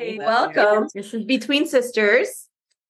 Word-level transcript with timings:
Hi, 0.00 0.16
welcome. 0.18 0.88
This 0.94 1.12
is 1.12 1.26
Between 1.26 1.66
Sisters. 1.66 2.48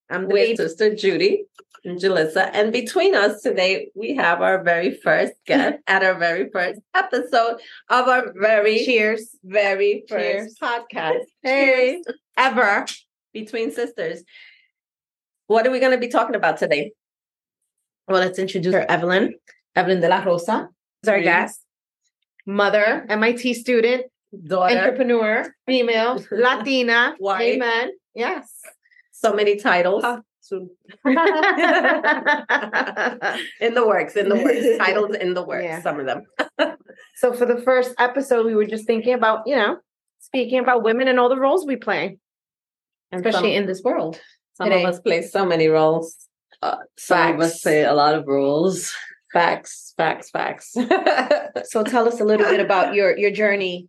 I'm 0.09 0.21
the 0.21 0.27
with 0.27 0.35
baby. 0.35 0.55
Sister 0.55 0.91
Yudy 0.91 1.39
and 1.83 1.99
Julissa. 1.99 2.49
And 2.53 2.71
between 2.71 3.15
us 3.15 3.41
today, 3.41 3.89
we 3.95 4.15
have 4.15 4.41
our 4.41 4.63
very 4.63 4.91
first 4.95 5.33
guest 5.45 5.79
at 5.87 6.03
our 6.05 6.17
very 6.17 6.49
first 6.51 6.79
episode 6.95 7.59
of 7.89 8.07
our 8.07 8.31
very, 8.39 8.85
Cheers. 8.85 9.35
very 9.43 10.05
first 10.07 10.57
Cheers. 10.57 10.57
podcast. 10.61 11.23
Hey. 11.43 12.01
Ever 12.37 12.85
between 13.33 13.73
sisters. 13.73 14.23
What 15.47 15.67
are 15.67 15.71
we 15.71 15.81
going 15.81 15.91
to 15.91 15.97
be 15.97 16.07
talking 16.07 16.35
about 16.35 16.59
today? 16.59 16.93
Well, 18.07 18.21
let's 18.21 18.39
introduce 18.39 18.73
her, 18.73 18.89
Evelyn. 18.89 19.33
Evelyn 19.75 19.99
de 19.99 20.07
la 20.07 20.23
Rosa 20.23 20.69
is 21.03 21.09
our 21.09 21.19
guest. 21.19 21.59
Mother, 22.45 23.05
MIT 23.09 23.53
student, 23.55 24.05
Daughter. 24.47 24.77
entrepreneur, 24.77 25.53
female, 25.65 26.23
Latina, 26.31 27.15
White. 27.19 27.55
amen. 27.55 27.91
Yes. 28.15 28.49
So 29.11 29.33
many 29.33 29.57
titles. 29.57 30.03
In 33.61 33.73
the 33.73 33.85
works, 33.87 34.15
in 34.15 34.27
the 34.29 34.35
works. 34.35 34.77
Titles 34.85 35.15
in 35.15 35.33
the 35.33 35.43
works, 35.43 35.63
Yeah. 35.63 35.81
some 35.81 35.99
of 35.99 36.05
them. 36.05 36.23
so 37.15 37.31
for 37.33 37.45
the 37.45 37.61
first 37.61 37.93
episode, 37.99 38.45
we 38.45 38.55
were 38.55 38.65
just 38.65 38.85
thinking 38.85 39.13
about, 39.13 39.43
you 39.45 39.55
know, 39.55 39.77
speaking 40.19 40.59
about 40.59 40.83
women 40.83 41.07
and 41.07 41.19
all 41.19 41.29
the 41.29 41.39
roles 41.39 41.65
we 41.65 41.75
play, 41.77 42.17
And 43.11 43.25
especially 43.25 43.51
some, 43.55 43.61
in 43.63 43.65
this 43.67 43.81
world. 43.83 44.19
some 44.55 44.69
today. 44.69 44.83
of 44.83 44.89
us 44.89 44.99
play 44.99 45.21
so 45.21 45.45
many 45.45 45.67
roles. 45.67 46.17
Uh, 46.61 46.77
some 46.97 47.35
of 47.35 47.41
us 47.41 47.61
play 47.61 47.83
a 47.83 47.93
lot 47.93 48.15
of 48.15 48.27
roles. 48.27 48.93
Facts, 49.33 49.93
facts, 49.95 50.29
facts. 50.31 50.75
So 51.65 51.83
tell 51.83 52.07
us 52.07 52.19
a 52.19 52.25
little 52.25 52.45
bit 52.47 52.59
about 52.59 52.93
your 52.93 53.17
your 53.17 53.31
journey 53.31 53.87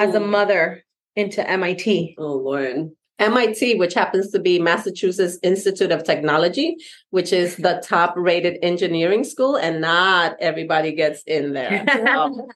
as 0.00 0.14
a 0.14 0.20
mother 0.20 0.82
into 1.16 1.48
MIT. 1.48 2.16
Oh 2.18 2.34
Lord. 2.34 2.90
MIT, 3.18 3.76
which 3.76 3.94
happens 3.94 4.32
to 4.32 4.40
be 4.40 4.58
Massachusetts 4.58 5.38
Institute 5.44 5.92
of 5.92 6.02
Technology, 6.02 6.76
which 7.10 7.32
is 7.32 7.56
the 7.56 7.80
top 7.86 8.14
rated 8.16 8.58
engineering 8.62 9.22
school, 9.22 9.54
and 9.54 9.80
not 9.80 10.34
everybody 10.40 10.92
gets 10.92 11.22
in 11.26 11.52
there. 11.52 11.84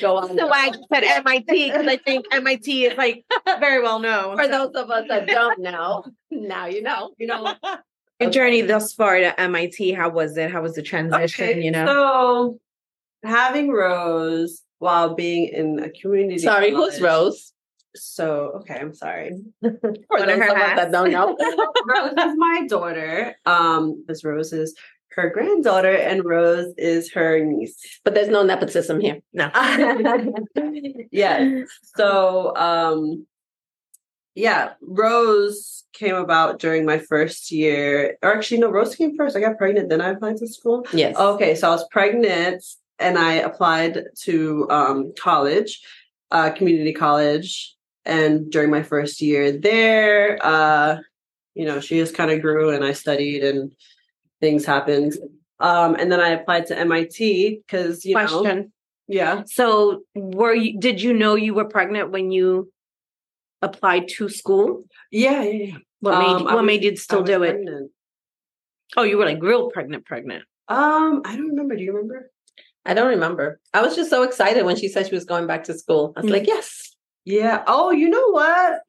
go 0.00 0.16
on. 0.16 0.36
So 0.36 0.50
I 0.52 0.72
said 0.92 1.04
MIT 1.04 1.70
because 1.70 1.86
I 1.86 1.96
think 1.98 2.26
MIT 2.32 2.86
is 2.86 2.98
like 2.98 3.24
very 3.60 3.80
well 3.80 4.00
known. 4.00 4.36
For 4.36 4.48
those 4.48 4.72
of 4.74 4.90
us 4.90 5.04
that 5.08 5.28
don't 5.28 5.60
know, 5.60 6.04
now 6.30 6.66
you 6.66 6.82
know. 6.82 7.12
you 7.18 7.28
know, 7.28 7.54
your 8.18 8.30
journey 8.30 8.62
thus 8.62 8.92
far 8.94 9.18
to 9.18 9.38
MIT, 9.40 9.92
how 9.92 10.08
was 10.08 10.36
it? 10.36 10.50
How 10.50 10.62
was 10.62 10.74
the 10.74 10.82
transition? 10.82 11.62
you 11.62 11.70
know, 11.70 11.86
So 11.86 12.58
having 13.28 13.70
Rose 13.70 14.62
while 14.78 15.14
being 15.14 15.48
in 15.48 15.78
a 15.80 15.90
community. 15.90 16.38
Sorry, 16.38 16.70
who's 16.70 17.00
Rose? 17.00 17.52
So 17.94 18.52
okay, 18.60 18.74
I'm 18.74 18.94
sorry. 18.94 19.40
For 19.62 19.70
those 19.70 20.38
that 20.38 20.92
don't 20.92 21.10
know. 21.10 21.36
Rose 21.86 22.12
is 22.12 22.34
my 22.36 22.66
daughter. 22.68 23.36
Um, 23.46 24.04
this 24.06 24.22
Rose 24.24 24.52
is 24.52 24.74
her 25.10 25.30
granddaughter, 25.30 25.94
and 25.94 26.24
Rose 26.24 26.74
is 26.76 27.10
her 27.12 27.42
niece. 27.42 27.76
But 28.04 28.14
there's 28.14 28.28
no 28.28 28.42
nepotism 28.42 29.00
here. 29.00 29.20
no. 29.32 29.50
yes. 31.10 31.68
So 31.96 32.54
um 32.56 33.26
yeah, 34.34 34.74
Rose 34.82 35.84
came 35.94 36.14
about 36.14 36.58
during 36.58 36.84
my 36.84 36.98
first 36.98 37.50
year. 37.50 38.18
Or 38.22 38.36
actually, 38.36 38.58
no, 38.58 38.68
Rose 38.68 38.94
came 38.94 39.16
first. 39.16 39.34
I 39.34 39.40
got 39.40 39.56
pregnant, 39.56 39.88
then 39.88 40.02
I 40.02 40.10
applied 40.10 40.36
to 40.36 40.46
school. 40.46 40.86
Yes. 40.92 41.16
Okay, 41.16 41.54
so 41.54 41.68
I 41.68 41.70
was 41.70 41.88
pregnant 41.88 42.62
and 42.98 43.18
I 43.18 43.34
applied 43.34 44.04
to 44.22 44.66
um 44.70 45.12
college, 45.18 45.80
uh 46.30 46.50
community 46.50 46.92
college. 46.92 47.74
And 48.04 48.50
during 48.52 48.70
my 48.70 48.82
first 48.84 49.20
year 49.20 49.50
there, 49.50 50.38
uh, 50.40 50.98
you 51.54 51.64
know, 51.64 51.80
she 51.80 51.98
just 51.98 52.14
kind 52.14 52.30
of 52.30 52.40
grew 52.40 52.70
and 52.70 52.84
I 52.84 52.92
studied 52.92 53.42
and 53.42 53.72
things 54.40 54.64
happened. 54.64 55.14
Um, 55.58 55.96
and 55.96 56.12
then 56.12 56.20
I 56.20 56.28
applied 56.28 56.66
to 56.66 56.78
MIT 56.78 57.62
because 57.66 58.04
you 58.04 58.14
know, 58.14 58.26
Question. 58.26 58.72
yeah. 59.08 59.42
So, 59.46 60.02
were 60.14 60.54
you? 60.54 60.78
Did 60.78 61.02
you 61.02 61.14
know 61.14 61.34
you 61.34 61.54
were 61.54 61.64
pregnant 61.64 62.10
when 62.12 62.30
you 62.30 62.70
applied 63.62 64.06
to 64.16 64.28
school? 64.28 64.84
Yeah, 65.10 65.42
yeah, 65.42 65.64
yeah. 65.64 65.76
What 66.00 66.14
Um, 66.14 66.20
made 66.22 66.38
you, 66.40 66.44
What 66.44 66.56
was- 66.56 66.66
made 66.66 66.84
you 66.84 66.96
still 66.96 67.22
do 67.22 67.42
it? 67.42 67.56
Oh, 68.96 69.02
you 69.02 69.16
were 69.18 69.24
like 69.24 69.42
real 69.42 69.70
pregnant, 69.70 70.04
pregnant. 70.04 70.44
Um, 70.68 71.22
I 71.24 71.34
don't 71.36 71.48
remember. 71.48 71.74
Do 71.74 71.82
you 71.82 71.92
remember? 71.92 72.30
I 72.86 72.94
don't 72.94 73.08
remember. 73.08 73.60
I 73.74 73.82
was 73.82 73.96
just 73.96 74.10
so 74.10 74.22
excited 74.22 74.64
when 74.64 74.76
she 74.76 74.88
said 74.88 75.06
she 75.08 75.14
was 75.14 75.24
going 75.24 75.46
back 75.46 75.64
to 75.64 75.74
school. 75.74 76.12
I 76.16 76.20
was 76.20 76.30
Mm. 76.30 76.34
like, 76.34 76.46
yes. 76.46 76.94
Yeah. 77.24 77.64
Oh, 77.66 77.90
you 77.90 78.08
know 78.08 78.28
what? 78.30 78.80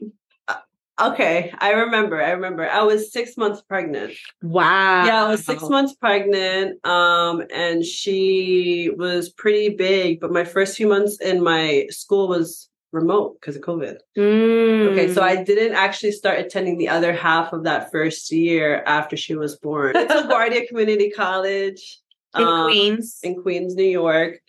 Uh, 0.48 0.56
Okay, 1.00 1.54
I 1.60 1.72
remember. 1.74 2.22
I 2.22 2.32
remember. 2.32 2.68
I 2.68 2.82
was 2.84 3.12
six 3.12 3.38
months 3.38 3.62
pregnant. 3.62 4.14
Wow. 4.42 5.06
Yeah, 5.06 5.26
I 5.26 5.28
was 5.30 5.46
six 5.46 5.62
months 5.70 5.94
pregnant. 5.96 6.84
Um, 6.86 7.44
and 7.54 7.84
she 7.84 8.90
was 8.96 9.30
pretty 9.30 9.70
big, 9.70 10.20
but 10.20 10.32
my 10.32 10.44
first 10.44 10.76
few 10.78 10.88
months 10.88 11.20
in 11.22 11.44
my 11.44 11.86
school 11.92 12.28
was 12.28 12.70
remote 12.94 13.38
because 13.40 13.56
of 13.56 13.62
COVID. 13.62 13.98
Okay, 14.18 15.08
Mm. 15.08 15.14
so 15.14 15.22
I 15.22 15.44
didn't 15.44 15.74
actually 15.76 16.14
start 16.14 16.40
attending 16.40 16.78
the 16.80 16.90
other 16.90 17.14
half 17.14 17.54
of 17.54 17.64
that 17.66 17.92
first 17.92 18.32
year 18.32 18.82
after 18.88 19.16
she 19.18 19.36
was 19.36 19.56
born. 19.58 19.96
It's 19.96 20.12
LaGuardia 20.12 20.68
Community 20.70 21.10
College 21.12 22.00
in 22.36 22.44
um, 22.44 22.66
Queens. 22.66 23.20
in 23.24 23.42
Queens, 23.42 23.76
New 23.76 23.84
York. 23.84 24.40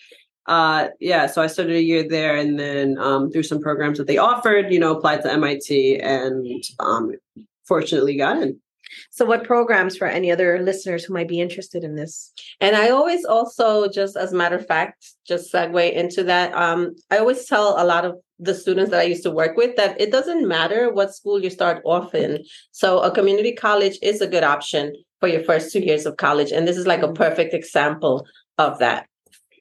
Uh, 0.47 0.89
yeah, 0.99 1.27
so 1.27 1.43
I 1.43 1.47
started 1.47 1.77
a 1.77 1.83
year 1.83 2.09
there, 2.09 2.37
and 2.37 2.59
then 2.59 2.97
um, 2.99 3.31
through 3.31 3.43
some 3.43 3.61
programs 3.61 3.99
that 3.99 4.07
they 4.07 4.17
offered, 4.17 4.73
you 4.73 4.79
know, 4.79 4.97
applied 4.97 5.23
to 5.23 5.33
MIT, 5.33 6.01
and 6.01 6.47
um, 6.81 7.13
fortunately 7.67 8.17
got 8.17 8.41
in. 8.41 8.59
So, 9.11 9.25
what 9.25 9.45
programs 9.45 9.97
for 9.97 10.07
any 10.07 10.31
other 10.31 10.61
listeners 10.63 11.05
who 11.05 11.15
might 11.15 11.29
be 11.29 11.41
interested 11.41 11.85
in 11.85 11.95
this? 11.95 12.33
And 12.61 12.77
I 12.77 12.91
always 12.91 13.25
also, 13.25 13.89
just 13.89 14.17
as 14.17 14.33
a 14.33 14.37
matter 14.37 14.57
of 14.57 14.67
fact, 14.67 15.13
just 15.27 15.53
segue 15.53 15.93
into 15.93 16.25
that. 16.25 16.55
Um, 16.55 16.95
I 17.11 17.19
always 17.19 17.47
tell 17.47 17.81
a 17.81 17.85
lot 17.85 18.05
of 18.05 18.17
the 18.39 18.55
students 18.55 18.91
that 18.91 19.01
I 19.01 19.05
used 19.05 19.25
to 19.25 19.31
work 19.31 19.57
with 19.57 19.77
that 19.77 20.01
it 20.01 20.13
doesn't 20.13 20.47
matter 20.47 20.93
what 20.93 21.15
school 21.15 21.43
you 21.43 21.51
start 21.51 21.83
off 21.85 22.15
in. 22.15 22.45
So 22.73 23.01
a 23.01 23.11
community 23.11 23.53
college 23.53 23.99
is 24.03 24.21
a 24.21 24.29
good 24.29 24.45
option 24.45 24.95
for 25.21 25.29
your 25.29 25.43
first 25.43 25.73
two 25.73 25.81
years 25.81 26.07
of 26.07 26.17
college. 26.17 26.53
And 26.53 26.67
this 26.67 26.77
is 26.77 26.87
like 26.87 27.03
a 27.03 27.13
perfect 27.13 27.53
example 27.53 28.27
of 28.57 28.79
that. 28.79 29.07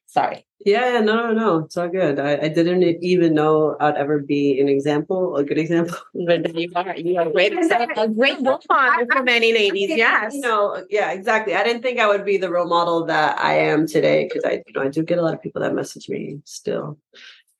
Sorry. 0.05 0.46
Yeah, 0.65 0.93
yeah, 0.93 0.99
no, 1.01 1.27
no, 1.27 1.33
no, 1.33 1.57
it's 1.65 1.77
all 1.77 1.87
good. 1.87 2.19
I, 2.19 2.33
I 2.41 2.47
didn't 2.49 2.83
even 3.03 3.35
know 3.35 3.77
I'd 3.79 3.95
ever 3.95 4.19
be 4.19 4.59
an 4.59 4.67
example, 4.67 5.35
a 5.37 5.43
good 5.43 5.57
example. 5.59 5.97
But 6.27 6.43
there 6.43 6.59
you 6.59 6.71
are. 6.75 6.95
You 6.97 7.17
are 7.19 7.27
a 7.27 7.31
great 7.31 7.53
example. 7.53 8.03
A 8.03 8.07
great 8.09 8.37
role 8.41 8.59
model 8.67 9.05
for 9.11 9.23
many 9.23 9.53
ladies. 9.53 9.91
Yes. 9.95 10.33
You 10.33 10.41
know, 10.41 10.83
yeah, 10.89 11.11
exactly. 11.11 11.53
I 11.53 11.63
didn't 11.63 11.83
think 11.83 11.99
I 11.99 12.07
would 12.07 12.25
be 12.25 12.37
the 12.37 12.49
role 12.49 12.67
model 12.67 13.05
that 13.05 13.39
I 13.39 13.53
am 13.59 13.85
today 13.87 14.27
because 14.27 14.43
I, 14.45 14.63
you 14.65 14.73
know, 14.73 14.81
I 14.81 14.87
do 14.89 15.03
get 15.03 15.19
a 15.19 15.21
lot 15.21 15.35
of 15.35 15.41
people 15.41 15.61
that 15.61 15.75
message 15.75 16.09
me 16.09 16.39
still 16.43 16.97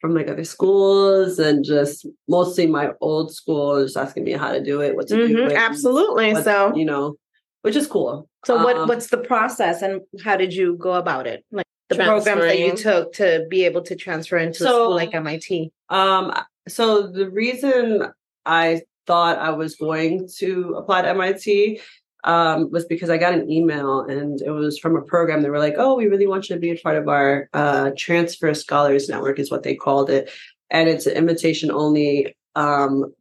from 0.01 0.13
like 0.15 0.27
other 0.27 0.43
schools 0.43 1.37
and 1.39 1.63
just 1.63 2.07
mostly 2.27 2.65
my 2.65 2.91
old 2.99 3.31
school, 3.33 3.83
just 3.83 3.95
asking 3.95 4.23
me 4.23 4.31
how 4.33 4.51
to 4.51 4.61
do 4.63 4.81
it, 4.81 4.95
what 4.95 5.07
to 5.09 5.15
do. 5.27 5.35
Mhm, 5.37 5.51
it, 5.51 5.55
absolutely. 5.57 6.33
what- 6.33 6.43
So, 6.43 6.75
you 6.75 6.85
know, 6.85 7.15
which 7.61 7.75
is 7.75 7.85
cool. 7.87 8.27
so 8.45 8.55
what 8.63 8.75
Um, 8.75 8.87
what's 8.87 9.07
the 9.07 9.17
process 9.17 9.81
and 9.83 10.01
how 10.23 10.35
did 10.35 10.53
you 10.53 10.75
go 10.77 10.93
about 10.93 11.27
it? 11.27 11.45
Like 11.51 11.65
the 11.89 11.95
programs 11.95 12.41
that 12.41 12.59
you 12.59 12.75
took 12.75 13.13
to 13.13 13.45
be 13.49 13.65
able 13.65 13.81
to 13.83 13.95
transfer 13.95 14.37
into 14.37 14.63
a 14.63 14.67
So- 14.67 14.83
school 14.85 14.95
like 14.95 15.13
MIT. 15.13 15.71
Um, 15.89 16.33
so 16.67 17.07
the 17.07 17.29
reason 17.29 18.07
I 18.45 18.81
thought 19.05 19.37
I 19.39 19.51
was 19.51 19.75
going 19.77 20.27
to 20.39 20.75
apply 20.77 21.03
to 21.03 21.09
MIT 21.09 21.79
um, 22.25 22.69
was 22.71 22.83
because 22.85 23.09
I 23.09 23.17
got 23.17 23.33
an 23.33 23.49
email 23.49 24.01
and 24.01 24.41
it 24.41 24.49
was 24.51 24.77
from 24.79 24.97
a 24.97 25.01
program. 25.01 25.41
They 25.41 25.49
were 25.49 25.59
like, 25.59 25.75
"Oh, 25.77 25.95
we 25.95 26.07
really 26.07 26.27
want 26.27 26.49
you 26.49 26.55
to 26.55 26.59
be 26.59 26.71
a 26.71 26.75
part 26.75 26.97
of 26.97 27.07
our 27.07 27.47
uh, 27.53 27.91
Transfer 27.97 28.53
Scholars 28.53 29.07
Network," 29.07 29.39
is 29.39 29.49
what 29.49 29.63
they 29.63 29.75
called 29.75 30.09
it, 30.09 30.29
and 30.69 30.89
it's 30.89 31.05
an 31.05 31.15
invitation 31.15 31.71
only 31.71 32.35
um, 32.55 33.13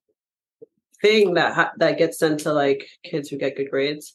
thing 1.03 1.35
that 1.35 1.55
ha- 1.55 1.73
that 1.77 1.99
gets 1.99 2.19
sent 2.19 2.41
to 2.41 2.53
like 2.53 2.89
kids 3.05 3.29
who 3.29 3.37
get 3.37 3.55
good 3.57 3.71
grades. 3.71 4.15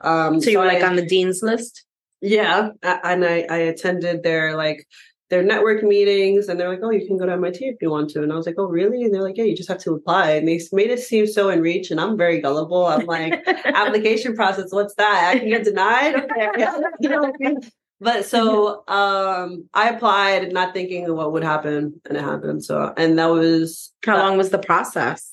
Um, 0.00 0.40
So 0.40 0.48
you 0.48 0.58
were 0.58 0.64
like 0.64 0.82
I- 0.82 0.88
on 0.88 0.96
the 0.96 1.04
dean's 1.04 1.42
list. 1.42 1.84
Yeah, 2.20 2.70
and 2.82 3.24
I, 3.24 3.46
I 3.50 3.56
attended 3.58 4.22
their 4.22 4.56
like 4.56 4.86
their 5.30 5.42
network 5.42 5.82
meetings, 5.82 6.48
and 6.48 6.58
they're 6.58 6.68
like, 6.68 6.80
"Oh, 6.82 6.90
you 6.90 7.06
can 7.06 7.16
go 7.16 7.26
to 7.26 7.32
MIT 7.32 7.64
if 7.64 7.76
you 7.80 7.90
want 7.90 8.10
to." 8.10 8.22
And 8.22 8.32
I 8.32 8.36
was 8.36 8.46
like, 8.46 8.56
"Oh, 8.58 8.66
really?" 8.66 9.02
And 9.04 9.14
they're 9.14 9.22
like, 9.22 9.36
"Yeah, 9.36 9.44
you 9.44 9.56
just 9.56 9.68
have 9.68 9.78
to 9.84 9.94
apply." 9.94 10.32
And 10.32 10.48
they 10.48 10.60
made 10.72 10.90
it 10.90 11.00
seem 11.00 11.26
so 11.26 11.48
in 11.50 11.60
reach, 11.60 11.90
and 11.90 12.00
I'm 12.00 12.16
very 12.16 12.40
gullible. 12.40 12.86
I'm 12.86 13.06
like, 13.06 13.42
application 13.64 14.34
process, 14.34 14.72
what's 14.72 14.94
that? 14.96 15.32
I 15.34 15.38
can 15.38 15.48
get 15.48 15.64
denied. 15.64 16.14
Okay, 16.30 16.66
you 17.00 17.08
know 17.08 17.20
what 17.22 17.34
I 17.34 17.38
mean? 17.38 17.60
But 18.00 18.24
so 18.24 18.82
um 18.88 19.68
I 19.74 19.90
applied, 19.90 20.52
not 20.52 20.74
thinking 20.74 21.12
what 21.14 21.32
would 21.32 21.44
happen, 21.44 22.00
and 22.06 22.16
it 22.18 22.22
happened. 22.22 22.64
So, 22.64 22.92
and 22.96 23.18
that 23.18 23.26
was 23.26 23.92
How 24.04 24.18
long 24.18 24.36
was 24.38 24.50
the 24.50 24.58
process? 24.58 25.32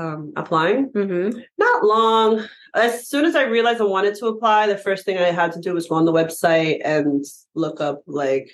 Um 0.00 0.32
applying. 0.36 0.90
Mm-hmm. 0.90 1.38
Not 1.58 1.84
long. 1.84 2.28
As 2.74 3.08
soon 3.08 3.24
as 3.24 3.34
I 3.36 3.44
realized 3.44 3.80
I 3.80 3.84
wanted 3.84 4.14
to 4.16 4.26
apply, 4.26 4.66
the 4.66 4.78
first 4.86 5.04
thing 5.04 5.18
I 5.18 5.32
had 5.40 5.52
to 5.52 5.60
do 5.60 5.74
was 5.74 5.88
go 5.88 5.96
on 5.96 6.04
the 6.04 6.12
website 6.12 6.78
and 6.84 7.24
look 7.54 7.80
up 7.80 7.98
like 8.06 8.48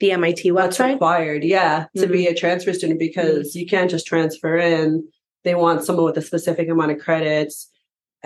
The 0.00 0.12
MIT 0.12 0.52
what's 0.52 0.78
website. 0.78 0.92
required. 0.94 1.42
Yeah, 1.44 1.86
to 1.96 2.06
be 2.06 2.26
a 2.26 2.34
transfer 2.34 2.72
student 2.72 2.98
because 2.98 3.54
you 3.58 3.66
can't 3.66 3.90
just 3.90 4.06
transfer 4.06 4.56
in 4.56 5.08
they 5.44 5.54
want 5.54 5.84
someone 5.84 6.06
with 6.06 6.16
a 6.18 6.22
specific 6.22 6.68
amount 6.68 6.90
of 6.90 6.98
credits 6.98 7.70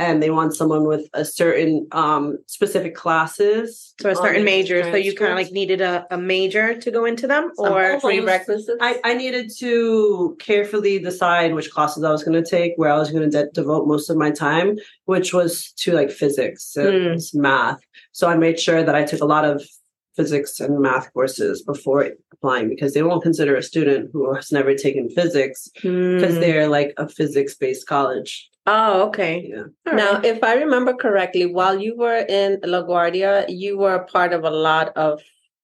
and 0.04 0.22
they 0.22 0.30
want 0.38 0.56
someone 0.60 0.84
with 0.92 1.04
a 1.22 1.24
certain 1.24 1.86
um 1.92 2.24
specific 2.56 2.92
classes 3.02 3.94
So 4.00 4.08
a 4.10 4.16
certain 4.16 4.44
major. 4.44 4.78
So 4.92 4.96
you 5.06 5.12
kind 5.14 5.32
of 5.32 5.38
like 5.42 5.52
needed 5.60 5.80
a, 5.92 5.94
a 6.10 6.18
major 6.34 6.66
to 6.84 6.88
go 6.90 7.02
into 7.10 7.26
them, 7.32 7.44
or. 7.58 8.00
Prerequisites. 8.00 8.80
I, 8.80 8.92
I 9.04 9.12
needed 9.14 9.46
to 9.64 10.36
carefully 10.40 10.98
decide 11.10 11.54
which 11.54 11.70
classes 11.70 12.02
I 12.02 12.10
was 12.16 12.24
going 12.24 12.42
to 12.42 12.48
take, 12.56 12.72
where 12.76 12.90
I 12.92 12.98
was 12.98 13.10
going 13.12 13.26
to 13.30 13.34
de- 13.38 13.50
devote 13.60 13.86
most 13.86 14.08
of 14.10 14.16
my 14.16 14.30
time, 14.30 14.68
which 15.04 15.28
was 15.38 15.72
to 15.82 15.92
like 15.92 16.10
physics 16.10 16.76
and 16.76 17.20
math. 17.34 17.80
So 18.12 18.22
I 18.28 18.36
made 18.36 18.58
sure 18.66 18.82
that 18.82 18.94
I 19.00 19.04
took 19.04 19.20
a 19.20 19.26
lot 19.36 19.44
of 19.44 19.62
physics 20.16 20.60
and 20.60 20.80
math 20.80 21.12
courses 21.12 21.62
before 21.62 22.00
applying 22.32 22.68
because 22.68 22.94
they 22.94 23.02
won't 23.02 23.22
consider 23.22 23.54
a 23.56 23.62
student 23.62 24.10
who 24.12 24.34
has 24.34 24.50
never 24.50 24.74
taken 24.74 25.08
physics 25.08 25.68
because 25.74 26.34
Mm. 26.36 26.40
they're 26.40 26.68
like 26.68 26.92
a 26.96 27.08
physics 27.08 27.54
based 27.54 27.86
college. 27.86 28.49
Oh, 28.66 29.08
okay. 29.08 29.46
Yeah. 29.48 29.64
All 29.86 29.94
Now, 29.94 30.12
right. 30.14 30.24
if 30.24 30.44
I 30.44 30.54
remember 30.54 30.92
correctly, 30.94 31.46
while 31.46 31.80
you 31.80 31.96
were 31.96 32.24
in 32.28 32.60
LaGuardia, 32.60 33.46
you 33.48 33.78
were 33.78 33.94
a 33.94 34.04
part 34.04 34.32
of 34.32 34.44
a 34.44 34.50
lot 34.50 34.96
of 34.96 35.20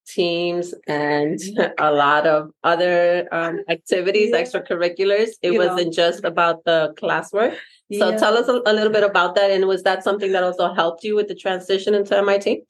teams 0.07 0.75
and 0.87 1.39
a 1.79 1.93
lot 1.93 2.27
of 2.27 2.51
other 2.65 3.29
um, 3.33 3.61
activities, 3.69 4.31
Yeah. 4.33 4.43
extracurriculars. 4.43 5.31
It 5.43 5.53
You 5.53 5.59
wasn't 5.59 5.93
just 5.93 6.25
about 6.25 6.65
the 6.65 6.95
classwork. 7.01 7.57
So 7.93 8.11
Yeah. 8.11 8.17
tell 8.17 8.37
us 8.37 8.49
a, 8.49 8.63
a 8.67 8.73
little 8.73 8.93
bit 8.93 9.05
about 9.05 9.35
that. 9.37 9.51
And 9.51 9.67
was 9.67 9.83
that 9.85 10.03
something 10.03 10.33
that 10.33 10.43
also 10.43 10.73
helped 10.75 11.05
you 11.05 11.15
with 11.15 11.29
the 11.29 11.35
transition 11.35 11.95
into 11.95 12.17
MIT? 12.17 12.65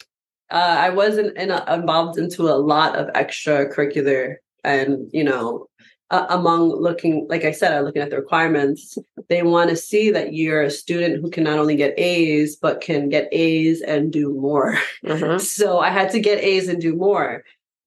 uh, 0.50 0.76
I 0.86 0.90
wasn't 0.90 1.36
in 1.36 1.50
a, 1.50 1.64
involved 1.72 2.18
into 2.18 2.42
a 2.42 2.54
lot 2.54 2.94
of 2.96 3.08
extracurricular 3.14 4.36
and 4.62 5.08
you 5.12 5.24
know 5.24 5.66
uh, 6.10 6.26
among 6.28 6.70
looking 6.70 7.26
like 7.28 7.44
I 7.44 7.50
said, 7.50 7.72
I'm 7.72 7.84
looking 7.84 8.02
at 8.02 8.10
the 8.10 8.16
requirements. 8.16 8.96
They 9.28 9.42
want 9.42 9.70
to 9.70 9.76
see 9.76 10.10
that 10.10 10.34
you're 10.34 10.62
a 10.62 10.70
student 10.70 11.20
who 11.20 11.30
can 11.30 11.44
not 11.44 11.58
only 11.58 11.74
get 11.76 11.98
A's 11.98 12.56
but 12.56 12.80
can 12.80 13.08
get 13.08 13.28
A's 13.32 13.80
and 13.82 14.12
do 14.12 14.32
more. 14.34 14.78
Mhm. 15.04 15.40
So 15.56 15.78
I 15.80 15.90
had 15.90 16.10
to 16.10 16.20
get 16.20 16.42
A's 16.42 16.68
and 16.68 16.80
do 16.80 16.94
more. 16.94 17.44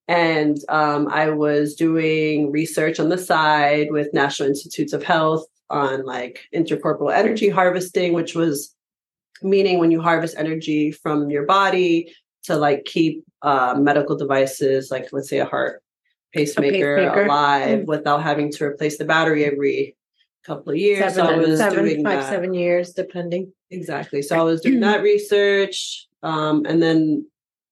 And 0.08 0.58
um, 0.68 1.08
I 1.08 1.30
was 1.30 1.74
doing 1.74 2.50
research 2.50 2.98
on 2.98 3.10
the 3.10 3.18
side 3.18 3.88
with 3.90 4.12
National 4.12 4.48
Institutes 4.48 4.92
of 4.92 5.04
Health 5.04 5.46
on 5.70 6.04
like 6.04 6.40
intercorporeal 6.54 7.14
energy 7.14 7.48
harvesting, 7.48 8.12
which 8.12 8.34
was 8.34 8.74
meaning 9.42 9.78
when 9.78 9.90
you 9.90 10.00
harvest 10.00 10.34
energy 10.36 10.90
from 10.90 11.30
your 11.30 11.46
body 11.46 12.12
to 12.42 12.56
like 12.56 12.84
keep 12.84 13.24
uh, 13.42 13.76
medical 13.78 14.16
devices, 14.16 14.90
like 14.90 15.08
let's 15.12 15.28
say 15.28 15.38
a 15.38 15.44
heart 15.44 15.82
pacemaker, 16.32 16.96
pacemaker. 16.96 17.24
alive 17.26 17.80
Mm. 17.80 17.86
without 17.86 18.22
having 18.22 18.50
to 18.52 18.64
replace 18.64 18.98
the 18.98 19.04
battery 19.04 19.44
every 19.44 19.96
couple 20.44 20.72
of 20.72 20.78
years. 20.78 21.14
so 21.14 21.22
I 21.22 21.26
seven, 21.26 21.38
was 21.50 21.58
seven, 21.58 21.84
doing 21.84 22.04
five, 22.04 22.20
that. 22.20 22.30
seven 22.30 22.54
years, 22.54 22.92
depending. 22.92 23.52
Exactly. 23.70 24.22
So 24.22 24.38
I 24.38 24.42
was 24.42 24.60
doing 24.60 24.80
that 24.80 25.02
research. 25.02 26.06
Um, 26.22 26.64
and 26.66 26.82
then 26.82 27.26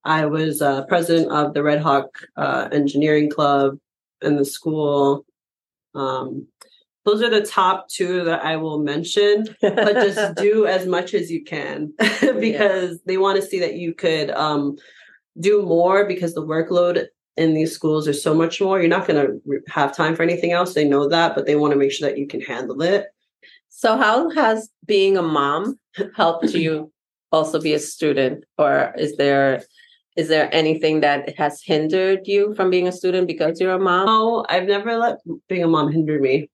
I 0.04 0.26
was 0.26 0.62
uh, 0.62 0.84
president 0.86 1.30
of 1.32 1.54
the 1.54 1.62
Red 1.62 1.80
Hawk 1.80 2.18
uh, 2.36 2.68
Engineering 2.72 3.30
Club 3.30 3.78
in 4.22 4.36
the 4.36 4.44
school. 4.44 5.24
Um, 5.94 6.46
those 7.04 7.22
are 7.22 7.30
the 7.30 7.44
top 7.44 7.88
two 7.88 8.24
that 8.24 8.44
I 8.44 8.56
will 8.56 8.78
mention, 8.80 9.46
but 9.62 9.94
just 9.94 10.34
do 10.36 10.66
as 10.66 10.86
much 10.86 11.14
as 11.14 11.30
you 11.30 11.42
can 11.42 11.92
because 12.38 13.00
they 13.06 13.16
want 13.16 13.40
to 13.40 13.46
see 13.46 13.60
that 13.60 13.74
you 13.74 13.94
could 13.94 14.30
um, 14.30 14.76
do 15.40 15.62
more 15.62 16.04
because 16.04 16.34
the 16.34 16.44
workload 16.44 17.06
in 17.38 17.54
these 17.54 17.72
schools 17.72 18.04
there's 18.04 18.22
so 18.22 18.34
much 18.34 18.60
more. 18.60 18.78
You're 18.80 18.88
not 18.88 19.06
going 19.06 19.24
to 19.24 19.60
have 19.68 19.96
time 19.96 20.14
for 20.14 20.22
anything 20.22 20.52
else. 20.52 20.74
They 20.74 20.88
know 20.88 21.08
that, 21.08 21.34
but 21.34 21.46
they 21.46 21.56
want 21.56 21.72
to 21.72 21.78
make 21.78 21.92
sure 21.92 22.08
that 22.08 22.18
you 22.18 22.26
can 22.26 22.40
handle 22.40 22.82
it. 22.82 23.06
So, 23.68 23.96
how 23.96 24.30
has 24.30 24.68
being 24.86 25.16
a 25.16 25.22
mom 25.22 25.78
helped 26.16 26.52
you 26.54 26.92
also 27.32 27.60
be 27.60 27.74
a 27.74 27.78
student, 27.78 28.44
or 28.58 28.92
is 28.98 29.16
there 29.16 29.62
is 30.16 30.28
there 30.28 30.52
anything 30.52 31.00
that 31.00 31.38
has 31.38 31.62
hindered 31.62 32.26
you 32.26 32.52
from 32.56 32.70
being 32.70 32.88
a 32.88 32.92
student 32.92 33.28
because 33.28 33.60
you're 33.60 33.74
a 33.74 33.78
mom? 33.78 34.06
No, 34.06 34.44
I've 34.48 34.66
never 34.66 34.96
let 34.96 35.18
being 35.48 35.62
a 35.62 35.68
mom 35.68 35.92
hinder 35.92 36.18
me 36.18 36.50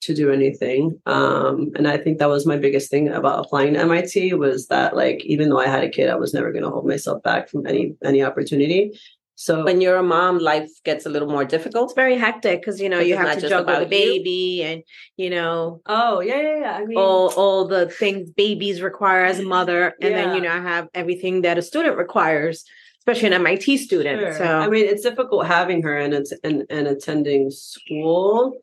to 0.00 0.14
do 0.14 0.32
anything. 0.32 1.00
Um, 1.06 1.72
and 1.76 1.88
I 1.88 1.98
think 1.98 2.18
that 2.18 2.28
was 2.28 2.46
my 2.46 2.56
biggest 2.56 2.90
thing 2.90 3.08
about 3.08 3.44
applying 3.44 3.74
to 3.74 3.80
MIT 3.80 4.34
was 4.34 4.66
that 4.68 4.96
like 4.96 5.24
even 5.24 5.48
though 5.48 5.60
I 5.60 5.68
had 5.68 5.84
a 5.84 5.88
kid, 5.88 6.10
I 6.10 6.16
was 6.16 6.34
never 6.34 6.52
going 6.52 6.64
to 6.64 6.70
hold 6.70 6.86
myself 6.86 7.22
back 7.22 7.48
from 7.48 7.66
any 7.66 7.94
any 8.04 8.22
opportunity. 8.22 8.98
So 9.38 9.64
When 9.64 9.82
you're 9.82 9.96
a 9.96 10.02
mom, 10.02 10.38
life 10.38 10.70
gets 10.82 11.04
a 11.04 11.10
little 11.10 11.28
more 11.28 11.44
difficult. 11.44 11.90
It's 11.90 11.94
very 11.94 12.16
hectic 12.16 12.60
because 12.60 12.80
you 12.80 12.88
know 12.88 13.00
you 13.00 13.16
have 13.16 13.38
to 13.38 13.48
juggle 13.48 13.66
the 13.66 13.82
about 13.82 13.82
you. 13.82 13.88
baby 13.88 14.62
and 14.62 14.82
you 15.18 15.28
know 15.28 15.82
oh 15.84 16.20
yeah 16.20 16.40
yeah 16.40 16.58
yeah. 16.60 16.72
I 16.72 16.84
mean 16.86 16.96
all 16.96 17.32
all 17.34 17.68
the 17.68 17.86
things 17.90 18.30
babies 18.30 18.80
require 18.80 19.24
as 19.26 19.38
a 19.38 19.44
mother, 19.44 19.94
and 20.00 20.14
then 20.14 20.34
you 20.34 20.40
know 20.40 20.50
I 20.50 20.60
have 20.60 20.88
everything 20.94 21.42
that 21.42 21.58
a 21.58 21.62
student 21.62 21.98
requires, 21.98 22.64
especially 23.00 23.28
an 23.28 23.34
MIT 23.34 23.76
student. 23.76 24.20
Sure. 24.20 24.38
So 24.38 24.44
I 24.44 24.68
mean, 24.70 24.86
it's 24.86 25.02
difficult 25.02 25.46
having 25.46 25.82
her 25.82 25.98
and 25.98 26.14
it's 26.14 26.32
and, 26.42 26.64
and 26.70 26.86
attending 26.86 27.50
school. 27.50 28.58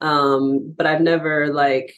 Um, 0.00 0.74
but 0.76 0.86
I've 0.86 1.00
never 1.00 1.52
like 1.52 1.94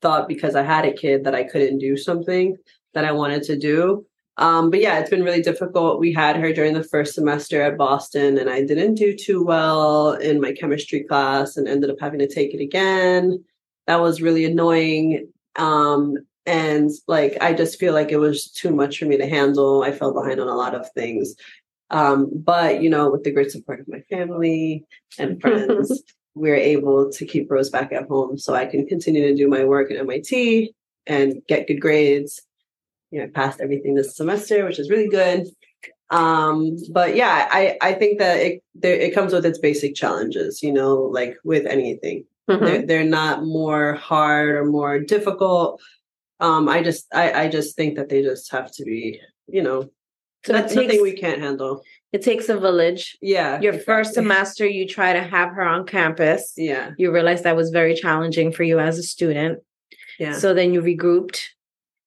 thought 0.00 0.28
because 0.28 0.54
I 0.54 0.62
had 0.62 0.86
a 0.86 0.92
kid 0.94 1.24
that 1.24 1.34
I 1.34 1.44
couldn't 1.44 1.78
do 1.78 1.96
something 1.98 2.56
that 2.94 3.04
I 3.04 3.12
wanted 3.12 3.42
to 3.44 3.58
do. 3.58 4.06
Um, 4.36 4.70
but 4.70 4.80
yeah, 4.80 4.98
it's 4.98 5.10
been 5.10 5.22
really 5.22 5.42
difficult. 5.42 6.00
We 6.00 6.12
had 6.12 6.36
her 6.36 6.52
during 6.52 6.74
the 6.74 6.82
first 6.82 7.14
semester 7.14 7.62
at 7.62 7.78
Boston, 7.78 8.36
and 8.36 8.50
I 8.50 8.64
didn't 8.64 8.94
do 8.94 9.14
too 9.14 9.44
well 9.44 10.12
in 10.12 10.40
my 10.40 10.52
chemistry 10.52 11.04
class 11.04 11.56
and 11.56 11.68
ended 11.68 11.90
up 11.90 12.00
having 12.00 12.18
to 12.18 12.28
take 12.28 12.52
it 12.52 12.60
again. 12.60 13.44
That 13.86 14.00
was 14.00 14.22
really 14.22 14.44
annoying. 14.44 15.28
Um, 15.56 16.16
and 16.46 16.90
like 17.06 17.38
I 17.40 17.52
just 17.54 17.78
feel 17.78 17.94
like 17.94 18.10
it 18.10 18.18
was 18.18 18.50
too 18.50 18.74
much 18.74 18.98
for 18.98 19.06
me 19.06 19.16
to 19.16 19.28
handle. 19.28 19.82
I 19.82 19.92
fell 19.92 20.12
behind 20.12 20.40
on 20.40 20.48
a 20.48 20.54
lot 20.54 20.74
of 20.74 20.90
things. 20.92 21.34
Um, 21.90 22.30
but 22.34 22.82
you 22.82 22.90
know, 22.90 23.10
with 23.10 23.22
the 23.22 23.30
great 23.30 23.50
support 23.50 23.80
of 23.80 23.88
my 23.88 24.00
family 24.10 24.84
and 25.18 25.40
friends, 25.40 26.02
we're 26.34 26.56
able 26.56 27.10
to 27.12 27.24
keep 27.24 27.50
Rose 27.50 27.70
back 27.70 27.92
at 27.92 28.08
home 28.08 28.36
so 28.36 28.54
I 28.54 28.66
can 28.66 28.86
continue 28.86 29.22
to 29.22 29.34
do 29.34 29.48
my 29.48 29.64
work 29.64 29.90
at 29.90 29.98
MIT 29.98 30.74
and 31.06 31.42
get 31.46 31.66
good 31.66 31.80
grades. 31.80 32.42
You 33.14 33.20
know, 33.20 33.26
I 33.26 33.28
passed 33.28 33.60
everything 33.60 33.94
this 33.94 34.16
semester, 34.16 34.64
which 34.64 34.80
is 34.80 34.90
really 34.90 35.08
good. 35.08 35.46
Um, 36.10 36.76
but 36.92 37.14
yeah, 37.14 37.48
I 37.50 37.78
I 37.80 37.92
think 37.94 38.18
that 38.18 38.36
it 38.40 38.62
there, 38.74 38.94
it 38.94 39.14
comes 39.14 39.32
with 39.32 39.46
its 39.46 39.58
basic 39.58 39.94
challenges. 39.94 40.62
You 40.64 40.72
know, 40.72 40.96
like 41.18 41.36
with 41.44 41.64
anything, 41.66 42.24
Mhm. 42.50 42.60
they're 42.60 42.82
they're 42.86 43.04
not 43.20 43.44
more 43.44 43.94
hard 43.94 44.50
or 44.56 44.64
more 44.64 44.98
difficult. 44.98 45.80
Um, 46.40 46.68
I 46.68 46.82
just 46.82 47.06
I 47.14 47.44
I 47.44 47.48
just 47.48 47.76
think 47.76 47.94
that 47.96 48.08
they 48.08 48.20
just 48.22 48.50
have 48.50 48.72
to 48.72 48.84
be, 48.84 49.20
you 49.46 49.62
know, 49.62 49.88
So 50.44 50.52
that's 50.52 50.74
takes- 50.74 51.00
we 51.00 51.12
can't 51.12 51.40
handle. 51.40 51.82
it 52.12 52.22
takes 52.22 52.48
a 52.48 52.58
village. 52.58 53.16
Yeah. 53.22 53.60
Your 53.60 53.74
first 53.90 54.14
semester, 54.14 54.66
you 54.66 54.86
try 54.88 55.12
to 55.12 55.22
have 55.22 55.50
her 55.56 55.62
on 55.62 55.86
campus. 55.86 56.52
Yeah. 56.56 56.90
You 56.98 57.12
realize 57.12 57.42
that 57.42 57.56
was 57.56 57.70
very 57.70 57.94
challenging 57.94 58.50
for 58.52 58.64
you 58.64 58.78
as 58.80 58.98
a 58.98 59.02
student. 59.02 59.60
Yeah. 60.18 60.32
So 60.42 60.52
then 60.54 60.74
you 60.74 60.80
regrouped. 60.82 61.38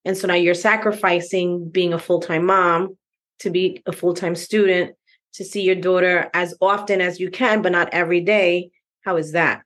And 0.06 0.18
so 0.18 0.28
now 0.28 0.36
you're 0.36 0.54
sacrificing 0.54 1.70
being 1.70 1.94
a 1.94 2.00
full 2.00 2.20
time 2.20 2.46
mom 2.46 2.98
to 3.40 3.50
be 3.50 3.82
a 3.86 3.92
full 3.92 4.14
time 4.14 4.36
student 4.36 4.96
to 5.34 5.44
see 5.44 5.62
your 5.62 5.76
daughter 5.76 6.30
as 6.34 6.56
often 6.62 7.02
as 7.02 7.20
you 7.20 7.30
can, 7.30 7.62
but 7.62 7.72
not 7.72 7.90
every 7.92 8.22
day. 8.22 8.70
How 9.02 9.18
is 9.18 9.34
that? 9.34 9.62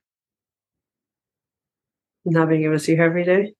Not 2.24 2.48
being 2.48 2.64
able 2.64 2.74
to 2.74 2.78
see 2.78 2.94
her 2.94 3.04
every 3.04 3.24
day. 3.24 3.54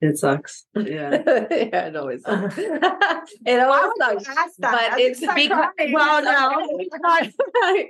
It 0.00 0.16
sucks. 0.16 0.64
Yeah. 0.76 1.10
yeah, 1.26 1.86
it 1.88 1.96
always 1.96 2.22
sucks. 2.22 2.54
it 2.58 3.58
always 3.60 3.92
sucks. 4.26 4.54
But 4.58 4.98
it's 5.00 5.18
big. 5.34 5.50
Well, 5.50 5.72
Well, 5.92 6.22
no. 6.22 6.88
Cry 6.88 7.32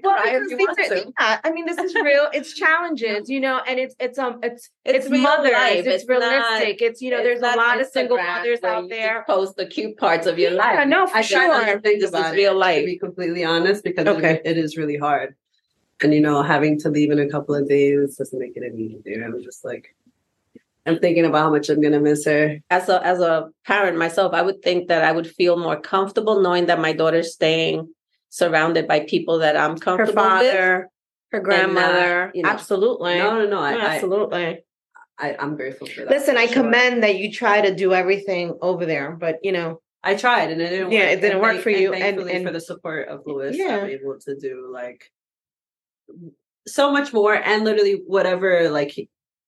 Well, 0.02 0.16
if 0.24 0.48
because 0.48 0.50
you 0.50 0.56
these 0.56 0.66
want 0.68 1.14
yeah, 1.20 1.40
I 1.44 1.50
mean, 1.50 1.66
this 1.66 1.76
is 1.76 1.94
real. 1.94 2.28
It's 2.32 2.54
challenges, 2.54 3.28
you 3.28 3.40
know, 3.40 3.60
and 3.66 3.78
it's 3.78 3.94
it's 4.00 4.18
um 4.18 4.38
it's 4.42 4.70
It's, 4.86 5.04
it's, 5.04 5.10
real 5.12 5.20
mothers. 5.22 5.52
life. 5.52 5.86
It's, 5.86 6.06
not- 6.06 6.18
realistic. 6.20 6.80
it's 6.80 7.02
you 7.02 7.10
know, 7.10 7.18
it's 7.18 7.24
there's 7.26 7.38
a 7.40 7.42
not 7.42 7.56
lot 7.58 7.80
of 7.80 7.86
single 7.88 8.16
Instagram 8.16 8.36
mothers 8.38 8.64
out 8.64 8.88
there. 8.88 9.14
just 9.18 9.26
Post 9.26 9.56
the 9.56 9.66
cute 9.66 9.98
parts 9.98 10.26
of 10.26 10.38
your 10.38 10.52
life. 10.52 10.70
Yeah, 10.72 10.78
life. 10.80 10.88
no, 10.88 11.06
for 11.06 11.16
I 11.18 11.20
sure. 11.20 11.64
sure. 11.66 11.80
This 11.80 12.04
is 12.04 12.08
about 12.08 12.32
real 12.32 12.52
it, 12.52 12.56
life. 12.56 12.80
To 12.80 12.86
be 12.86 12.98
completely 12.98 13.44
honest, 13.44 13.84
because 13.84 14.06
Okay. 14.06 14.36
it, 14.36 14.42
it 14.46 14.56
is 14.56 14.78
really 14.78 14.96
hard. 14.96 15.34
And 16.02 16.14
you 16.14 16.20
know, 16.20 16.42
having 16.42 16.78
to 16.80 16.88
leave 16.88 17.10
in 17.10 17.18
a 17.18 17.28
couple 17.28 17.54
of 17.54 17.68
days 17.68 18.16
doesn't 18.16 18.38
make 18.38 18.56
it 18.56 18.62
any 18.64 18.82
easier. 18.98 19.22
I'm 19.24 19.42
just 19.42 19.62
like 19.62 19.94
I'm 20.86 20.98
thinking 20.98 21.24
about 21.26 21.40
how 21.42 21.50
much 21.50 21.68
I'm 21.68 21.80
gonna 21.82 22.00
miss 22.00 22.24
her. 22.24 22.58
as 22.70 22.88
a 22.88 23.04
as 23.04 23.20
a 23.20 23.50
parent 23.66 23.98
myself, 23.98 24.32
I 24.32 24.42
would 24.42 24.62
think 24.62 24.88
that 24.88 25.04
I 25.04 25.12
would 25.12 25.26
feel 25.26 25.56
more 25.58 25.78
comfortable 25.80 26.40
knowing 26.40 26.66
that 26.66 26.80
my 26.80 26.92
daughter's 26.92 27.32
staying 27.34 27.92
surrounded 28.30 28.86
by 28.88 29.00
people 29.00 29.38
that 29.38 29.56
I'm 29.56 29.72
Her 29.72 29.76
comfortable 29.78 30.22
with. 30.22 30.30
father, 30.52 30.88
her 31.32 31.40
grandmother. 31.40 32.30
you 32.34 32.42
know. 32.42 32.48
absolutely. 32.48 33.16
No, 33.18 33.38
no, 33.38 33.46
no. 33.48 33.58
I, 33.60 33.72
absolutely. 33.78 34.64
I 35.18 35.36
I'm 35.38 35.56
grateful 35.56 35.86
for 35.88 36.02
that. 36.02 36.10
Listen, 36.10 36.34
for 36.36 36.40
I 36.40 36.46
sure. 36.46 36.62
commend 36.62 37.02
that 37.02 37.16
you 37.16 37.32
try 37.32 37.60
to 37.60 37.74
do 37.74 37.92
everything 37.92 38.56
over 38.62 38.86
there, 38.86 39.12
but 39.12 39.36
you 39.42 39.52
know, 39.52 39.80
I 40.02 40.14
tried 40.14 40.50
and 40.52 40.60
it 40.62 40.68
didn't 40.70 40.92
Yeah, 40.92 41.00
work. 41.00 41.08
it 41.10 41.20
didn't 41.20 41.32
And 41.32 41.40
work 41.42 41.52
thank- 41.54 41.62
for 41.64 41.70
you, 41.70 41.86
And 41.92 41.94
and- 41.94 42.02
thankfully 42.02 42.32
and- 42.34 42.46
for 42.46 42.52
the 42.52 42.60
support 42.60 43.08
of 43.08 43.22
Lewis, 43.26 43.56
Yeah. 43.58 43.78
I'm 43.78 43.90
able 43.90 44.18
to 44.20 44.36
do 44.36 44.70
like 44.72 45.10
so 46.66 46.92
much 46.92 47.12
more 47.12 47.34
and 47.34 47.64
literally 47.64 48.02
whatever 48.06 48.68
like 48.70 48.94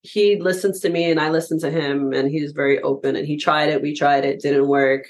he- 0.02 0.40
listens 0.40 0.80
to 0.80 0.88
me 0.90 1.10
and 1.10 1.20
I 1.20 1.30
listen 1.30 1.58
to 1.60 1.70
him 1.70 2.12
and 2.12 2.28
he's 2.30 2.52
very 2.52 2.80
open 2.80 3.16
and 3.16 3.26
he 3.26 3.36
tried 3.36 3.68
it, 3.70 3.82
we 3.82 3.94
tried 3.94 4.24
it, 4.24 4.40
didn't 4.40 4.68
work. 4.68 5.06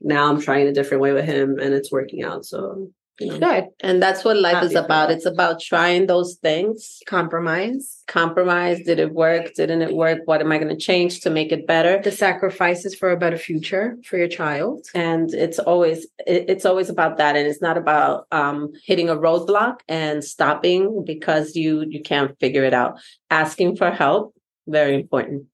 Now 0.00 0.28
I'm 0.30 0.40
trying 0.40 0.66
a 0.66 0.72
different 0.72 1.02
way 1.02 1.12
with 1.12 1.24
him 1.24 1.58
and 1.58 1.72
it's 1.74 1.90
working 1.92 2.22
out. 2.22 2.44
So 2.44 2.88
you 3.20 3.28
know. 3.28 3.38
Good. 3.38 3.68
And 3.78 4.02
that's 4.02 4.24
what 4.24 4.36
life 4.36 4.64
is 4.64 4.74
about. 4.74 5.12
It's 5.12 5.24
about 5.24 5.60
trying 5.60 6.08
those 6.08 6.34
things. 6.42 6.98
Compromise. 7.06 8.02
Compromise. 8.08 8.80
Did 8.84 8.98
it 8.98 9.12
work? 9.14 9.54
Didn't 9.54 9.82
it 9.82 9.94
work? 9.94 10.18
What 10.24 10.40
am 10.40 10.50
I 10.50 10.58
going 10.58 10.68
to 10.76 10.76
change 10.76 11.20
to 11.20 11.30
make 11.30 11.52
it 11.52 11.64
better? 11.64 12.02
The 12.02 12.10
sacrifices 12.10 12.96
for 12.96 13.12
a 13.12 13.16
better 13.16 13.38
future 13.38 13.96
for 14.04 14.16
your 14.16 14.26
child. 14.26 14.86
and 14.96 15.32
it's 15.32 15.60
always 15.60 16.08
it- 16.26 16.46
it's 16.48 16.66
always 16.66 16.90
about 16.90 17.18
that 17.18 17.36
and 17.36 17.46
it's 17.46 17.62
not 17.62 17.78
about 17.78 18.26
um 18.32 18.72
hitting 18.84 19.08
a 19.08 19.14
roadblock 19.16 19.76
and 19.88 20.24
stopping 20.24 21.04
because 21.06 21.54
you 21.54 21.84
you 21.88 22.02
can't 22.02 22.36
figure 22.40 22.64
it 22.64 22.74
out 22.74 22.98
asking 23.30 23.76
for 23.76 23.90
help 23.92 24.33
very 24.66 24.94
important 24.94 25.46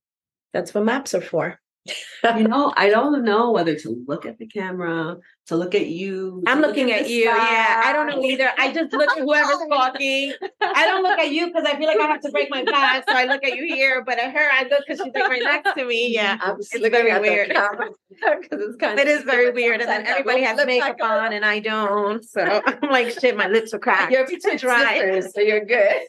That's 0.53 0.75
what 0.75 0.85
maps 0.85 1.15
are 1.15 1.21
for. 1.21 1.61
you 1.87 2.49
know, 2.49 2.73
I 2.77 2.89
don't 2.97 3.25
know 3.25 3.53
whether 3.53 3.75
to 3.75 4.05
look 4.07 4.27
at 4.27 4.39
the 4.39 4.47
camera, 4.47 5.17
to 5.51 5.57
look 5.57 5.75
at 5.75 5.87
you. 5.87 6.45
I'm 6.47 6.61
look 6.61 6.69
looking 6.69 6.93
at 6.93 7.05
the 7.05 7.11
you. 7.11 7.25
Yeah, 7.25 7.83
I 7.85 7.93
don't 7.93 8.07
know 8.07 8.25
either. 8.25 8.51
I 8.57 8.73
just 8.73 8.93
look 8.93 9.11
at 9.11 9.19
whoever's 9.19 9.59
talking. 9.71 10.33
I 10.61 10.87
don't 10.87 11.03
look 11.03 11.19
at 11.19 11.31
you 11.33 11.49
because 11.49 11.65
I 11.65 11.77
feel 11.77 11.89
like 11.89 11.99
I 11.99 12.07
have 12.07 12.21
to 12.21 12.31
break 12.31 12.51
my 12.51 12.63
back, 12.63 13.05
so 13.09 13.17
I 13.17 13.25
look 13.25 13.43
at 13.43 13.57
you 13.57 13.65
here. 13.67 14.05
But 14.05 14.21
at 14.21 14.33
her, 14.33 14.49
I 14.53 14.63
look 14.71 14.85
because 14.87 15.05
she's 15.05 15.13
like 15.13 15.29
right 15.29 15.43
next 15.43 15.75
to 15.75 15.85
me. 15.85 16.15
Yeah, 16.21 16.39
i'm 16.41 16.57
It's 16.61 16.89
very 16.89 17.19
weird. 17.21 17.49
because 17.49 18.61
it's 18.61 18.77
kind 18.77 18.99
of 18.99 19.07
it 19.07 19.09
is 19.09 19.23
very 19.25 19.51
weird. 19.51 19.81
And 19.81 19.89
then 19.89 20.07
everybody 20.07 20.43
has 20.43 20.65
makeup 20.65 20.97
on, 21.03 21.33
and 21.33 21.45
I 21.45 21.59
don't. 21.59 22.25
So 22.25 22.63
I'm 22.65 22.91
like, 22.91 23.11
shit, 23.19 23.37
my 23.37 23.49
lips 23.49 23.75
are 23.75 23.79
cracked. 23.79 24.13
you're 24.13 24.27
too 24.27 24.39
Dry. 24.57 24.99
sisters, 24.99 25.35
so 25.35 25.41
you're 25.41 25.65
good 25.65 26.03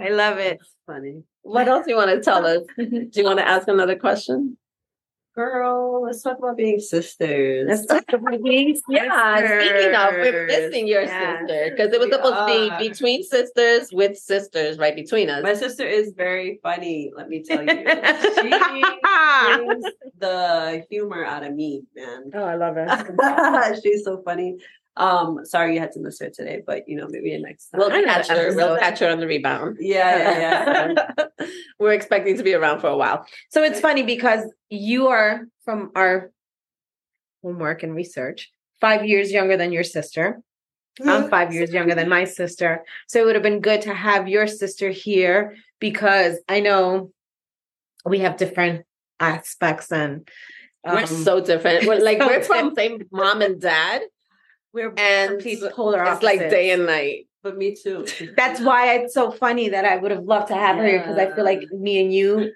I 0.00 0.08
love 0.10 0.38
it. 0.38 0.58
It's 0.60 0.74
Funny. 0.86 1.22
what 1.42 1.68
else 1.68 1.84
do 1.86 1.92
you 1.92 1.96
want 1.96 2.10
to 2.10 2.20
tell 2.20 2.44
us 2.46 2.62
do 2.76 3.10
you 3.14 3.24
want 3.24 3.38
to 3.38 3.46
ask 3.48 3.68
another 3.68 3.96
question 3.96 4.56
Girl, 5.34 6.02
let's 6.02 6.22
talk 6.22 6.38
about 6.38 6.56
being 6.56 6.80
sisters. 6.80 7.66
Let's 7.68 7.86
talk 7.86 8.04
about 8.12 8.42
being 8.42 8.74
sisters. 8.74 8.82
Yeah, 8.90 9.58
speaking 9.60 9.94
of, 9.94 10.14
we're 10.14 10.46
missing 10.46 10.88
your 10.88 11.02
Yes. 11.02 11.38
sister 11.48 11.70
because 11.70 11.92
it 11.92 12.00
was 12.00 12.08
We 12.08 12.12
supposed 12.14 12.36
to 12.36 12.46
be 12.78 12.88
between 12.88 13.22
sisters 13.22 13.90
with 13.92 14.16
sisters, 14.16 14.76
right 14.76 14.94
between 14.94 15.30
us. 15.30 15.44
My 15.44 15.54
sister 15.54 15.86
is 15.86 16.12
very 16.16 16.58
funny, 16.64 17.12
let 17.16 17.28
me 17.28 17.44
tell 17.44 17.62
you. 17.62 17.68
she 18.40 18.50
brings 18.50 19.84
the 20.18 20.84
humor 20.90 21.24
out 21.24 21.44
of 21.44 21.54
me, 21.54 21.82
man. 21.94 22.32
oh, 22.34 22.42
I 22.42 22.56
love 22.56 22.74
it. 22.76 23.80
She's 23.84 24.02
so 24.04 24.22
funny. 24.24 24.56
Um, 24.96 25.40
sorry 25.44 25.74
you 25.74 25.80
had 25.80 25.92
to 25.92 26.00
miss 26.00 26.20
her 26.20 26.30
today, 26.30 26.62
but 26.66 26.88
you 26.88 26.96
know, 26.96 27.06
maybe 27.08 27.36
next 27.38 27.68
time. 27.68 27.78
We'll 27.78 28.04
catch 28.04 28.28
her. 28.28 28.54
We'll 28.54 28.78
catch 28.78 28.98
her 28.98 29.08
on 29.08 29.20
the 29.20 29.26
rebound. 29.26 29.78
yeah, 29.80 30.38
yeah, 30.38 31.04
yeah. 31.38 31.46
We're 31.78 31.92
expecting 31.92 32.36
to 32.36 32.42
be 32.42 32.54
around 32.54 32.80
for 32.80 32.88
a 32.88 32.96
while. 32.96 33.26
So 33.50 33.62
it's 33.62 33.80
funny 33.80 34.02
because 34.02 34.42
you 34.68 35.08
are 35.08 35.46
from 35.64 35.92
our 35.94 36.32
homework 37.42 37.82
and 37.82 37.94
research 37.94 38.50
five 38.80 39.04
years 39.04 39.30
younger 39.32 39.56
than 39.56 39.72
your 39.72 39.84
sister. 39.84 40.42
I'm 41.06 41.30
five 41.30 41.54
years 41.54 41.72
younger 41.72 41.94
than 41.94 42.08
my 42.08 42.24
sister. 42.24 42.84
So 43.06 43.20
it 43.20 43.24
would 43.24 43.36
have 43.36 43.42
been 43.42 43.60
good 43.60 43.82
to 43.82 43.94
have 43.94 44.28
your 44.28 44.46
sister 44.46 44.90
here 44.90 45.56
because 45.78 46.38
I 46.48 46.60
know 46.60 47.12
we 48.04 48.18
have 48.18 48.36
different 48.36 48.84
aspects 49.18 49.90
and 49.92 50.28
we're 50.84 51.00
um, 51.00 51.06
so 51.06 51.40
different. 51.40 51.86
We're 51.86 52.00
like 52.02 52.18
so 52.18 52.26
we're 52.26 52.42
from 52.42 52.74
same 52.74 53.02
mom 53.12 53.42
and 53.42 53.60
dad, 53.60 54.02
we're 54.72 54.92
and 54.96 55.30
complete 55.30 55.62
polar 55.72 56.02
it's 56.04 56.22
like 56.22 56.38
day 56.38 56.70
and 56.70 56.86
night. 56.86 57.26
But 57.42 57.56
me 57.56 57.74
too. 57.74 58.06
That's 58.36 58.60
why 58.60 58.94
it's 58.94 59.14
so 59.14 59.30
funny 59.30 59.70
that 59.70 59.84
I 59.84 59.96
would 59.96 60.10
have 60.10 60.24
loved 60.24 60.48
to 60.48 60.54
have 60.54 60.76
her 60.76 60.98
because 60.98 61.18
I 61.18 61.34
feel 61.34 61.44
like 61.44 61.62
me 61.72 62.00
and 62.00 62.12
you 62.12 62.52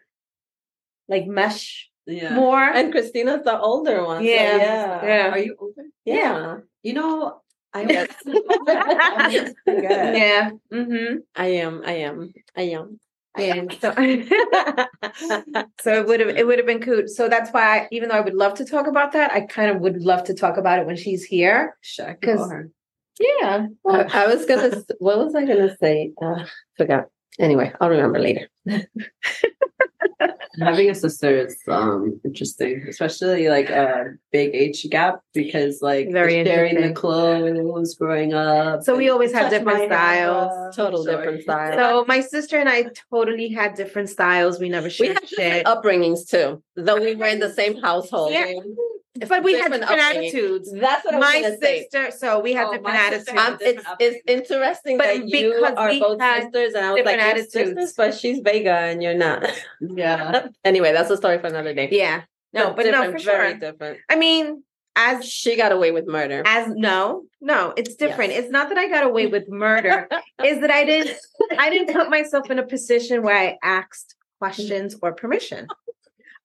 like 1.08 1.26
mesh 1.26 1.90
yeah. 2.06 2.34
more. 2.34 2.62
And 2.62 2.92
Christina's 2.92 3.44
the 3.44 3.58
older 3.58 4.04
one. 4.04 4.18
so 4.18 4.22
Yeah, 4.22 4.56
yeah, 4.56 5.06
yeah. 5.06 5.30
Are 5.30 5.38
you 5.38 5.56
older? 5.58 5.82
yeah. 6.04 6.58
You 6.82 6.92
know, 6.92 7.40
I 7.72 7.82
Yes. 7.88 8.14
Good. 8.24 9.56
yeah. 9.66 10.50
Mm-hmm. 10.72 11.16
I 11.34 11.46
am. 11.46 11.82
I 11.84 11.92
am. 11.92 12.32
I 12.56 12.62
am. 12.62 13.00
And 13.36 13.76
so, 13.80 13.92
so 15.80 15.92
it 15.92 16.06
would 16.06 16.20
have 16.20 16.28
it 16.30 16.46
would 16.46 16.58
have 16.58 16.66
been 16.66 16.80
cool. 16.80 17.02
So 17.06 17.28
that's 17.28 17.50
why, 17.50 17.80
I, 17.80 17.88
even 17.90 18.08
though 18.08 18.14
I 18.16 18.20
would 18.20 18.34
love 18.34 18.54
to 18.54 18.64
talk 18.64 18.86
about 18.86 19.12
that, 19.12 19.32
I 19.32 19.40
kind 19.42 19.70
of 19.70 19.80
would 19.80 20.02
love 20.02 20.24
to 20.24 20.34
talk 20.34 20.56
about 20.56 20.78
it 20.78 20.86
when 20.86 20.96
she's 20.96 21.24
here. 21.24 21.76
Sure, 21.80 22.10
I 22.10 22.14
can 22.14 22.20
'Cause- 22.36 22.38
call 22.38 22.48
her. 22.50 22.70
Yeah. 23.20 23.66
I, 23.86 24.02
I 24.24 24.26
was 24.26 24.44
gonna. 24.46 24.82
What 24.98 25.18
was 25.18 25.34
I 25.36 25.44
gonna 25.44 25.76
say? 25.76 26.12
Uh, 26.20 26.44
forgot. 26.76 27.06
Anyway, 27.38 27.72
I'll 27.80 27.90
remember 27.90 28.18
later. 28.20 28.48
Having 30.60 30.90
a 30.90 30.94
sister 30.94 31.36
is 31.36 31.56
um 31.66 32.20
interesting, 32.24 32.84
especially 32.88 33.48
like 33.48 33.70
a 33.70 34.14
big 34.30 34.54
age 34.54 34.88
gap 34.88 35.20
because 35.32 35.82
like 35.82 36.12
Very 36.12 36.44
the 36.44 36.48
sharing 36.48 36.80
the 36.80 36.92
clothes 36.92 37.96
growing 37.96 38.34
up. 38.34 38.84
So 38.84 38.96
we 38.96 39.10
always 39.10 39.32
have 39.32 39.50
touch 39.50 39.50
different 39.50 39.90
my 39.90 39.96
hair. 39.96 40.28
styles. 40.28 40.76
Total 40.76 41.02
Sorry. 41.02 41.16
different 41.16 41.42
styles. 41.42 41.74
So 41.74 42.04
my 42.06 42.20
sister 42.20 42.56
and 42.56 42.68
I 42.68 42.86
totally 43.10 43.48
had 43.48 43.74
different 43.74 44.10
styles. 44.10 44.60
We 44.60 44.68
never 44.68 44.86
we 44.86 44.90
shared 44.90 45.18
had 45.18 45.28
shit. 45.28 45.66
upbringings 45.66 46.28
too, 46.28 46.62
though 46.76 47.00
we 47.00 47.16
were 47.16 47.26
in 47.26 47.40
the 47.40 47.52
same 47.52 47.80
household. 47.82 48.32
Yeah. 48.32 48.52
But 49.28 49.44
we 49.44 49.52
had 49.54 49.70
different 49.70 49.82
different 49.82 50.16
attitudes. 50.16 50.72
That's 50.72 51.04
what 51.04 51.14
I 51.14 51.18
was 51.18 51.26
My 51.26 51.42
gonna 51.42 51.58
say. 51.58 51.82
sister, 51.82 52.10
so 52.10 52.40
we 52.40 52.52
had 52.52 52.66
Oh, 52.68 52.72
different 52.72 52.96
attitudes. 52.96 53.38
Um, 53.38 53.58
it's 53.60 53.84
it's 54.00 54.22
interesting 54.26 54.98
But 54.98 55.04
that 55.06 55.28
you 55.28 55.52
because 55.54 55.74
are 55.76 55.98
both 56.00 56.20
sisters, 56.22 56.74
and 56.74 56.84
I 56.86 56.92
was 56.92 57.04
like, 57.04 57.16
different 57.16 57.20
attitudes." 57.22 57.52
sisters, 57.52 57.92
but 57.96 58.14
she's 58.14 58.38
Vega 58.40 58.72
and 58.72 59.02
you're 59.02 59.14
not. 59.14 59.46
Yeah. 59.80 60.48
anyway, 60.64 60.92
that's 60.92 61.10
a 61.10 61.16
story 61.16 61.38
for 61.38 61.46
another 61.46 61.74
day. 61.74 61.88
Yeah. 61.92 62.22
No, 62.52 62.72
but 62.72 62.86
no, 62.86 62.92
different, 62.92 63.20
for 63.20 63.24
very 63.24 63.50
sure. 63.52 63.58
different. 63.60 63.98
I 64.08 64.16
mean, 64.16 64.62
as 64.96 65.24
She 65.24 65.56
got 65.56 65.72
away 65.72 65.90
with 65.90 66.06
murder. 66.06 66.42
as 66.46 66.68
no, 66.68 67.24
no, 67.40 67.72
it's 67.76 67.96
different. 67.96 68.30
Yes. 68.32 68.44
It's 68.44 68.52
not 68.52 68.68
that 68.68 68.78
I 68.78 68.88
got 68.88 69.04
away 69.04 69.26
with 69.26 69.48
murder. 69.48 70.08
is 70.44 70.60
that 70.60 70.70
I 70.70 70.84
didn't 70.84 71.16
I 71.58 71.70
didn't 71.70 71.92
put 71.94 72.10
myself 72.10 72.50
in 72.50 72.58
a 72.58 72.66
position 72.66 73.22
where 73.22 73.36
I 73.36 73.58
asked 73.62 74.14
questions 74.40 74.96
or 75.02 75.12
permission. 75.12 75.66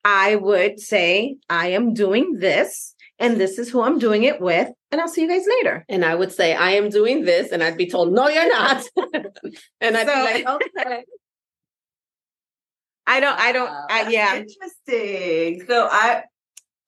I 0.03 0.35
would 0.35 0.79
say, 0.79 1.37
I 1.49 1.67
am 1.69 1.93
doing 1.93 2.37
this, 2.39 2.95
and 3.19 3.37
this 3.39 3.59
is 3.59 3.69
who 3.69 3.81
I'm 3.81 3.99
doing 3.99 4.23
it 4.23 4.39
with, 4.41 4.69
and 4.91 5.01
I'll 5.01 5.07
see 5.09 5.21
you 5.23 5.27
guys 5.29 5.45
later. 5.47 5.85
And 5.89 6.05
I 6.05 6.15
would 6.15 6.31
say, 6.31 6.55
I 6.55 6.71
am 6.71 6.89
doing 6.89 7.25
this. 7.25 7.51
And 7.51 7.61
I'd 7.61 7.77
be 7.77 7.87
told, 7.87 8.13
no, 8.13 8.27
you're 8.29 8.49
not. 8.49 8.83
and 9.81 9.97
I'd 9.97 10.07
So- 10.07 10.15
be 10.15 10.21
like, 10.21 10.47
okay. 10.77 11.03
I 13.07 13.19
don't, 13.19 13.39
I 13.39 13.51
don't, 13.51 13.69
Wow, 13.69 13.85
I, 13.89 14.09
yeah. 14.09 14.35
Interesting. 14.37 15.65
So 15.67 15.87
I 15.91 16.23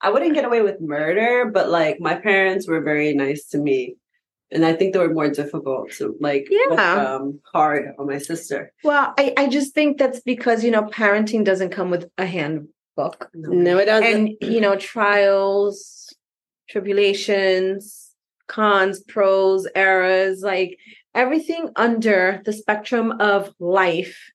I 0.00 0.10
wouldn't 0.10 0.34
get 0.34 0.44
away 0.44 0.62
with 0.62 0.80
murder, 0.80 1.50
but 1.52 1.68
like 1.68 1.98
my 2.00 2.14
parents 2.14 2.68
were 2.68 2.80
very 2.80 3.12
nice 3.14 3.46
to 3.48 3.58
me. 3.58 3.96
And 4.52 4.64
I 4.64 4.72
think 4.74 4.92
they 4.92 4.98
were 5.00 5.12
more 5.12 5.30
difficult 5.30 5.90
to 5.98 6.14
like 6.20 6.46
look, 6.68 6.78
Yeah. 6.78 7.14
um 7.16 7.40
hard 7.52 7.86
on 7.98 8.06
my 8.06 8.18
sister. 8.18 8.72
Well, 8.84 9.12
I, 9.18 9.34
I 9.36 9.48
just 9.48 9.74
think 9.74 9.98
that's 9.98 10.20
because, 10.20 10.62
you 10.62 10.70
know, 10.70 10.82
parenting 10.84 11.44
doesn't 11.44 11.70
come 11.70 11.90
with 11.90 12.08
a 12.18 12.26
handbook. 12.96 13.30
No, 13.34 13.78
it 13.78 13.86
doesn't. 13.86 14.12
and 14.12 14.36
you 14.40 14.60
know 14.60 14.76
trials 14.76 16.14
tribulations 16.68 18.10
cons 18.48 19.00
pros 19.00 19.66
errors 19.74 20.42
like 20.42 20.78
everything 21.14 21.70
under 21.76 22.40
the 22.44 22.52
spectrum 22.52 23.12
of 23.20 23.52
life 23.58 24.30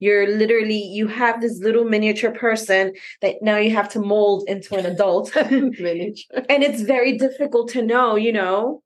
you're 0.00 0.26
literally 0.26 0.78
you 0.78 1.06
have 1.06 1.40
this 1.40 1.58
little 1.60 1.84
miniature 1.84 2.32
person 2.32 2.92
that 3.22 3.36
now 3.42 3.56
you 3.56 3.70
have 3.70 3.88
to 3.88 4.00
mold 4.00 4.44
into 4.48 4.76
an 4.76 4.86
adult 4.86 5.34
miniature. 5.50 6.42
and 6.48 6.62
it's 6.62 6.82
very 6.82 7.16
difficult 7.16 7.68
to 7.70 7.82
know 7.82 8.16
you 8.16 8.32
know 8.32 8.82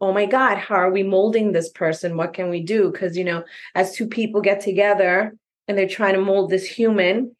oh 0.00 0.12
my 0.12 0.26
god 0.26 0.58
how 0.58 0.74
are 0.74 0.92
we 0.92 1.02
molding 1.02 1.52
this 1.52 1.70
person 1.70 2.16
what 2.16 2.34
can 2.34 2.50
we 2.50 2.62
do 2.62 2.90
because 2.90 3.16
you 3.16 3.24
know 3.24 3.42
as 3.74 3.94
two 3.94 4.06
people 4.06 4.40
get 4.40 4.60
together 4.60 5.34
and 5.68 5.78
they're 5.78 5.88
trying 5.88 6.14
to 6.14 6.20
mold 6.20 6.50
this 6.50 6.66
human 6.66 7.34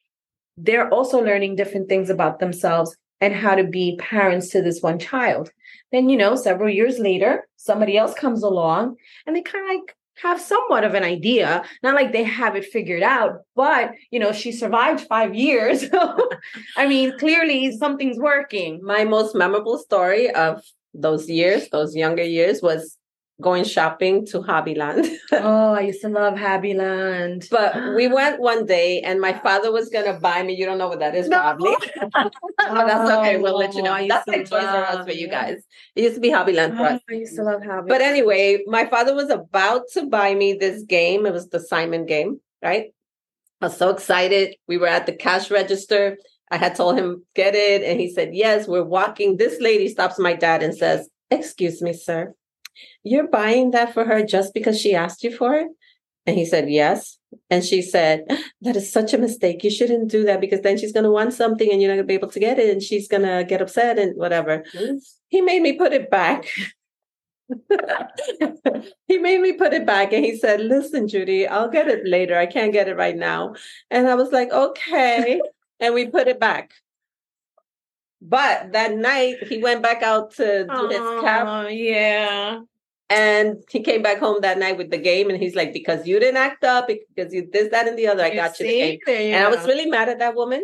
they're 0.57 0.93
also 0.93 1.23
learning 1.23 1.57
different 1.57 1.89
things 1.89 2.11
about 2.11 2.39
themselves 2.39 2.97
and 3.21 3.35
how 3.35 3.55
to 3.55 3.65
be 3.65 3.97
parents 4.01 4.49
to 4.51 4.63
this 4.63 4.83
one 4.83 4.99
child. 4.99 5.51
Then, 5.93 6.09
you 6.09 6.17
know, 6.17 6.35
several 6.35 6.69
years 6.69 6.99
later, 6.99 7.47
somebody 7.57 7.97
else 7.97 8.15
comes 8.15 8.43
along 8.43 8.97
and 9.27 9.37
they 9.37 9.43
kind 9.43 9.65
of 9.65 9.77
like 9.77 9.97
have 10.17 10.41
somewhat 10.41 10.85
of 10.85 10.95
an 10.95 11.05
idea, 11.05 11.65
not 11.83 11.95
like 11.95 12.13
they 12.13 12.25
have 12.25 12.57
it 12.57 12.65
figured 12.65 13.03
out, 13.03 13.41
but, 13.55 13.93
you 14.11 14.19
know, 14.19 14.33
she 14.33 14.53
survived 14.53 15.07
five 15.07 15.35
years. 15.35 15.85
I 16.77 16.87
mean, 16.87 17.17
clearly 17.19 17.77
something's 17.77 18.19
working. 18.19 18.81
My 18.83 19.05
most 19.05 19.35
memorable 19.35 19.79
story 19.79 20.31
of 20.31 20.63
those 20.93 21.31
years, 21.31 21.69
those 21.71 21.97
younger 21.97 22.25
years, 22.25 22.61
was 22.61 22.99
going 23.41 23.65
shopping 23.65 24.27
to 24.27 24.41
Hobbyland. 24.41 25.09
Oh, 25.33 25.75
I 25.75 25.81
used 25.81 26.03
to 26.03 26.09
love 26.09 26.35
Happyland. 26.35 27.49
but 27.51 27.75
we 27.97 28.07
went 28.07 28.41
one 28.41 28.67
day 28.67 29.01
and 29.01 29.21
my 29.21 29.33
father 29.33 29.73
was 29.73 29.89
going 29.89 30.05
to 30.05 30.21
buy 30.21 30.43
me, 30.43 30.55
you 30.55 30.67
don't 30.67 30.79
know 30.79 30.89
what 30.89 31.01
that 31.01 31.15
is 31.15 31.29
No. 31.29 31.39
probably. 31.39 31.75
Oh, 32.15 32.31
that's 32.59 33.11
okay. 33.11 33.39
We'll 33.39 33.57
let 33.57 33.75
you 33.75 33.81
oh, 33.81 33.85
know. 33.85 33.93
I 33.93 34.01
used 34.01 34.11
That's 34.11 34.25
to 34.27 34.31
like 34.33 34.51
Toys 34.51 34.65
R 34.65 34.85
Us 34.85 35.07
for 35.07 35.13
you 35.13 35.29
guys. 35.29 35.63
It 35.97 36.03
used 36.03 36.15
to 36.17 36.21
be 36.21 36.31
Hobbyland 36.31 36.77
for 36.77 36.83
oh, 36.83 36.95
us. 36.95 37.01
Oh, 37.11 37.15
I 37.15 37.19
used 37.19 37.37
to 37.37 37.43
love 37.43 37.63
Happyland. 37.63 37.89
But 37.89 38.03
anyway, 38.03 38.63
my 38.67 38.87
father 38.87 39.15
was 39.15 39.31
about 39.31 39.85
to 39.95 40.07
buy 40.07 40.35
me 40.35 40.55
this 40.55 40.83
game. 40.83 41.27
It 41.27 41.33
was 41.33 41.49
the 41.49 41.61
Simon 41.61 42.07
game, 42.07 42.41
right? 42.63 42.93
I 43.61 43.67
was 43.67 43.77
so 43.77 43.91
excited. 43.91 44.57
We 44.69 44.77
were 44.77 44.89
at 44.89 45.07
the 45.07 45.13
cash 45.13 45.51
register. 45.51 46.19
I 46.51 46.59
had 46.59 46.75
told 46.75 46.99
him, 46.99 47.25
get 47.35 47.55
it. 47.55 47.83
And 47.83 47.99
he 47.99 48.13
said, 48.13 48.35
yes, 48.35 48.69
we're 48.69 48.85
walking. 48.85 49.37
This 49.39 49.61
lady 49.61 49.89
stops 49.89 50.19
my 50.19 50.35
dad 50.35 50.63
and 50.63 50.77
says, 50.77 51.09
excuse 51.31 51.81
me, 51.81 51.95
sir, 51.95 52.35
you're 53.05 53.29
buying 53.29 53.73
that 53.73 53.95
for 53.95 54.05
her 54.05 54.25
just 54.25 54.55
because 54.55 54.81
she 54.81 54.95
asked 54.95 55.25
you 55.25 55.37
for 55.37 55.55
it? 55.55 55.69
And 56.27 56.37
he 56.37 56.45
said, 56.45 56.71
yes. 56.71 57.19
And 57.51 57.65
she 57.65 57.83
said, 57.83 58.27
that 58.61 58.77
is 58.77 58.93
such 58.93 59.13
a 59.13 59.19
mistake. 59.19 59.65
You 59.65 59.71
shouldn't 59.71 60.11
do 60.11 60.25
that 60.25 60.41
because 60.41 60.61
then 60.61 60.79
she's 60.79 60.93
going 60.93 61.05
to 61.05 61.11
want 61.11 61.33
something 61.33 61.71
and 61.71 61.81
you're 61.81 61.91
not 61.91 61.97
going 61.97 62.07
to 62.07 62.09
be 62.09 62.15
able 62.15 62.31
to 62.31 62.41
get 62.41 62.59
it 62.59 62.71
and 62.71 62.83
she's 62.83 63.09
going 63.09 63.23
to 63.23 63.45
get 63.45 63.61
upset 63.61 63.99
and 63.99 64.17
whatever. 64.17 64.65
He 65.29 65.41
made 65.41 65.63
me 65.63 65.73
put 65.73 65.93
it 65.93 66.11
back. 66.11 66.45
he 69.09 69.19
made 69.19 69.41
me 69.41 69.55
put 69.55 69.73
it 69.73 69.85
back 69.85 70.13
and 70.13 70.25
he 70.25 70.37
said, 70.37 70.61
Listen, 70.61 71.07
Yudy, 71.07 71.49
I'll 71.49 71.69
get 71.69 71.89
it 71.89 72.07
later. 72.07 72.39
I 72.39 72.47
can't 72.47 72.73
get 72.73 72.89
it 72.89 72.97
right 72.97 73.17
now. 73.17 73.55
And 73.91 74.09
I 74.09 74.15
was 74.15 74.31
like, 74.31 74.51
Okay. 74.53 75.41
and 75.81 75.95
we 75.95 76.07
put 76.07 76.29
it 76.29 76.39
back. 76.39 76.71
But 78.23 78.73
that 78.73 78.95
night 78.95 79.39
he 79.49 79.59
went 79.59 79.83
back 79.83 80.03
out 80.03 80.35
to 80.37 80.65
do 80.65 80.89
his 80.89 81.21
cap. 81.23 81.47
Oh, 81.49 81.67
yeah. 81.67 82.61
And 83.13 83.47
he 83.75 83.81
came 83.89 84.03
back 84.03 84.19
home 84.25 84.39
that 84.47 84.59
night 84.65 84.77
with 84.81 84.91
the 84.91 84.99
game 85.11 85.27
and 85.31 85.39
he's 85.43 85.55
like, 85.61 85.73
Because 85.73 86.01
you 86.11 86.17
didn't 86.25 86.39
act 86.49 86.63
up, 86.65 86.85
because 86.89 87.29
you 87.35 87.49
this, 87.53 87.69
that, 87.75 87.87
and 87.89 87.97
the 88.01 88.07
other, 88.11 88.23
I 88.25 88.29
You 88.29 88.35
got 88.45 88.59
you 88.61 88.67
the 88.67 88.73
game. 88.73 88.99
There 89.07 89.21
you 89.29 89.35
And 89.35 89.45
I 89.47 89.51
was 89.55 89.67
really 89.71 89.87
mad 89.97 90.09
at 90.09 90.19
that 90.21 90.35
woman 90.35 90.63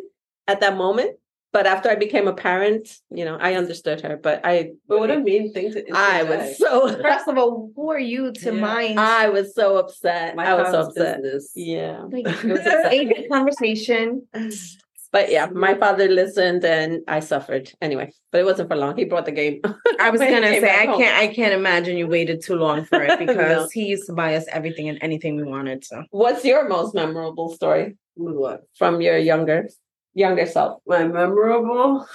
at 0.52 0.60
that 0.60 0.76
moment. 0.76 1.12
But 1.50 1.66
after 1.66 1.88
I 1.88 1.94
became 1.94 2.28
a 2.28 2.34
parent, 2.34 2.84
you 3.10 3.24
know, 3.24 3.36
I 3.40 3.54
understood 3.54 3.98
her. 4.02 4.14
But 4.26 4.36
I 4.44 4.72
But 4.86 4.98
what 5.00 5.10
a 5.10 5.18
mean 5.18 5.44
thing 5.54 5.72
to 5.72 5.78
I 5.94 6.20
interject. 6.20 6.28
was 6.28 6.58
so 6.58 6.70
First 7.08 7.26
of 7.26 7.38
all, 7.38 7.70
who 7.74 7.90
are 7.90 7.98
you 8.14 8.32
to 8.44 8.50
Yeah. 8.54 8.60
mind? 8.72 9.00
I 9.00 9.24
was 9.30 9.54
so 9.54 9.66
upset. 9.78 10.36
My 10.36 10.44
I 10.50 10.54
was 10.54 10.66
so 10.66 10.72
father's 10.72 10.88
upset. 10.88 11.22
business. 11.22 11.52
Yeah. 11.56 12.02
Like, 12.14 12.26
it 12.44 12.52
was 12.56 12.66
a 12.66 13.04
good 13.12 13.28
conversation. 13.30 14.26
But 15.10 15.30
yeah, 15.30 15.46
my 15.46 15.74
father 15.74 16.06
listened 16.08 16.64
and 16.64 17.00
I 17.08 17.20
suffered 17.20 17.72
anyway. 17.80 18.12
But 18.30 18.42
it 18.42 18.44
wasn't 18.44 18.68
for 18.68 18.76
long. 18.76 18.96
He 18.96 19.04
brought 19.04 19.24
the 19.24 19.32
game. 19.32 19.60
I 19.98 20.10
was 20.10 20.20
gonna 20.32 20.52
say 20.60 20.68
I 20.70 20.84
home. 20.86 21.00
can't 21.00 21.16
I 21.16 21.26
can't 21.34 21.54
imagine 21.54 21.96
you 21.96 22.06
waited 22.06 22.42
too 22.42 22.56
long 22.56 22.84
for 22.84 23.02
it 23.02 23.18
because 23.24 23.36
No. 23.64 23.68
he 23.72 23.86
used 23.86 24.06
to 24.08 24.12
buy 24.12 24.34
us 24.34 24.44
everything 24.52 24.88
and 24.88 24.98
anything 25.00 25.36
we 25.36 25.44
wanted. 25.44 25.84
So 25.84 26.04
What's 26.10 26.44
your 26.44 26.68
most 26.68 26.94
memorable 26.94 27.48
story 27.54 27.96
What? 28.16 28.62
from 28.76 29.00
your 29.00 29.16
younger 29.16 29.68
younger 30.14 30.44
self? 30.46 30.82
My 30.86 31.04
memorable. 31.06 32.06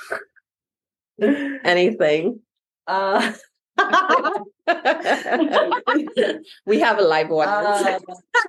Anything. 1.64 2.40
Uh, 2.88 3.32
we 6.66 6.80
have 6.80 7.00
a 7.00 7.02
live 7.02 7.32
audience. 7.32 8.04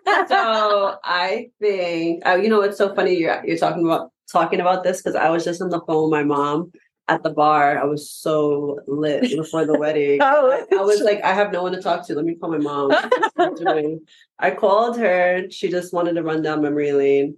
Uh, 0.07 0.27
so 0.27 0.97
I 1.05 1.51
think 1.61 2.27
uh, 2.27 2.35
you 2.37 2.49
know 2.49 2.63
it's 2.63 2.79
so 2.79 2.95
funny 2.95 3.15
you're 3.17 3.45
you're 3.45 3.59
talking 3.59 3.85
about 3.85 4.11
talking 4.31 4.61
about 4.61 4.85
this 4.85 5.03
because 5.03 5.17
I 5.17 5.31
was 5.31 5.45
just 5.45 5.63
on 5.63 5.71
the 5.71 5.81
phone 5.81 6.11
with 6.11 6.19
my 6.19 6.25
mom 6.25 6.73
at 7.09 7.23
the 7.23 7.31
bar. 7.31 7.79
I 7.79 7.85
was 7.85 8.11
so 8.11 8.81
lit 8.87 9.23
before 9.37 9.67
the 9.67 9.79
wedding. 9.79 10.19
oh, 10.23 10.67
I 10.73 10.83
was 10.83 11.01
like, 11.01 11.23
I 11.23 11.33
have 11.33 11.53
no 11.53 11.63
one 11.63 11.73
to 11.73 11.83
talk 11.83 12.07
to. 12.07 12.15
Let 12.15 12.25
me 12.25 12.35
call 12.35 12.51
my 12.51 12.59
mom. 12.59 12.91
What's 12.91 13.61
she 13.61 13.65
doing? 13.65 14.01
I 14.39 14.51
called 14.51 14.99
her. 14.99 15.51
She 15.51 15.69
just 15.71 15.93
wanted 15.93 16.15
to 16.15 16.23
run 16.23 16.43
down 16.43 16.63
memory 16.63 16.93
lane, 16.93 17.37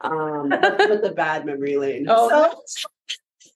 um, 0.00 0.48
but 0.50 1.02
the 1.02 1.12
bad 1.14 1.44
memory 1.44 1.76
lane. 1.76 2.06
Oh. 2.08 2.28
So 2.28 2.86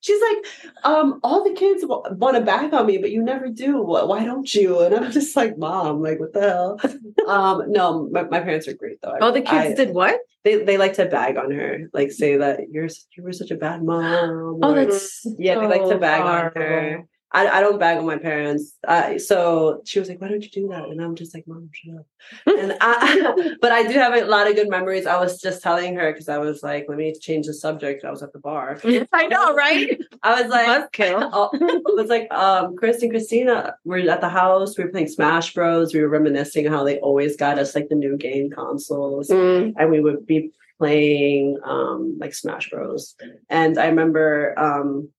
she's 0.01 0.21
like, 0.21 0.75
um, 0.85 1.21
all 1.23 1.45
the 1.45 1.55
kids 1.55 1.83
w- 1.83 2.03
want 2.17 2.37
to 2.37 2.43
back 2.43 2.73
on 2.73 2.87
me, 2.87 2.99
but 2.99 3.11
you 3.11 3.23
never 3.23 3.49
do. 3.49 3.83
Why 3.83 4.25
don't 4.25 4.53
you? 4.55 4.81
And 4.81 4.95
I'm 4.95 5.13
just 5.13 5.37
like, 5.37 5.57
mom, 5.59 6.03
like, 6.03 6.19
what 6.19 6.33
the 6.33 6.41
hell? 6.41 6.81
um, 7.29 7.71
no, 7.71 8.09
my, 8.11 8.25
my 8.25 8.41
parents 8.41 8.67
are 8.67 8.75
great 8.75 8.90
though. 9.03 9.17
Oh, 9.21 9.31
the 9.33 9.41
kids 9.43 9.73
I- 9.73 9.75
did 9.75 9.95
what? 9.95 10.19
They 10.43 10.65
they 10.65 10.79
like 10.79 10.95
to 10.95 11.05
bag 11.05 11.37
on 11.37 11.51
her, 11.51 11.91
like 11.93 12.11
say 12.13 12.37
that 12.39 12.61
you're 12.71 12.89
you 13.15 13.23
were 13.23 13.33
such 13.33 13.51
a 13.51 13.57
bad 13.57 13.83
mom. 13.83 14.61
Oh, 14.63 14.73
or- 14.73 14.75
that's 14.75 15.27
yeah, 15.39 15.61
they 15.61 15.67
like 15.67 15.87
to 15.89 15.99
bag 15.99 16.23
on 16.23 16.53
her. 16.55 17.07
I, 17.33 17.47
I 17.49 17.61
don't 17.61 17.79
bag 17.79 17.99
on 17.99 18.07
my 18.07 18.19
parents. 18.19 18.77
Uh, 18.87 19.19
so 19.19 19.83
she 19.85 19.99
was 20.01 20.09
like, 20.09 20.21
"Why 20.21 20.29
don't 20.29 20.43
you 20.43 20.51
do 20.51 20.69
that?" 20.69 20.85
And 20.89 21.01
I'm 21.01 21.15
just 21.15 21.33
like, 21.35 21.47
"Mom, 21.47 21.69
shut 21.73 21.95
up." 21.97 22.07
And 22.47 22.77
I, 22.81 23.55
but 23.63 23.71
I 23.73 23.85
do 23.87 23.95
have 23.95 24.15
a 24.15 24.25
lot 24.25 24.49
of 24.49 24.57
good 24.57 24.69
memories. 24.69 25.07
I 25.07 25.19
was 25.21 25.41
just 25.41 25.63
telling 25.63 25.95
her 25.97 26.13
because 26.13 26.29
I 26.29 26.39
was 26.39 26.63
like, 26.63 26.87
"Let 26.89 26.99
me 26.99 27.15
change 27.21 27.47
the 27.47 27.55
subject." 27.55 28.05
I 28.05 28.11
was 28.11 28.23
at 28.23 28.33
the 28.33 28.41
bar. 28.41 28.79
I 29.13 29.27
know, 29.29 29.55
right? 29.65 29.99
I 30.23 30.43
was 30.43 30.51
like, 30.51 30.67
Buzzkill. 30.93 31.31
oh, 31.33 31.51
it 31.53 31.97
was 31.97 32.09
like 32.09 32.31
um, 32.33 32.77
Chris 32.77 33.03
and 33.03 33.11
Christina 33.11 33.75
were 33.85 33.99
at 33.99 34.21
the 34.21 34.29
house. 34.29 34.77
We 34.77 34.85
were 34.85 34.91
playing 34.91 35.09
Smash 35.09 35.55
Bros. 35.55 35.95
We 35.95 36.01
were 36.01 36.09
reminiscing 36.09 36.67
how 36.67 36.83
they 36.85 36.99
always 36.99 37.37
got 37.37 37.59
us 37.59 37.75
like 37.75 37.89
the 37.89 37.95
new 37.95 38.17
game 38.17 38.51
consoles 38.51 39.29
Mm. 39.29 39.75
and 39.79 39.91
we 39.91 40.01
would 40.01 40.27
be 40.27 40.51
playing 40.79 41.59
um 41.65 42.17
like 42.19 42.35
Smash 42.35 42.71
Bros. 42.71 43.15
And 43.49 43.79
I 43.79 43.87
remember 43.87 44.59
um 44.59 45.11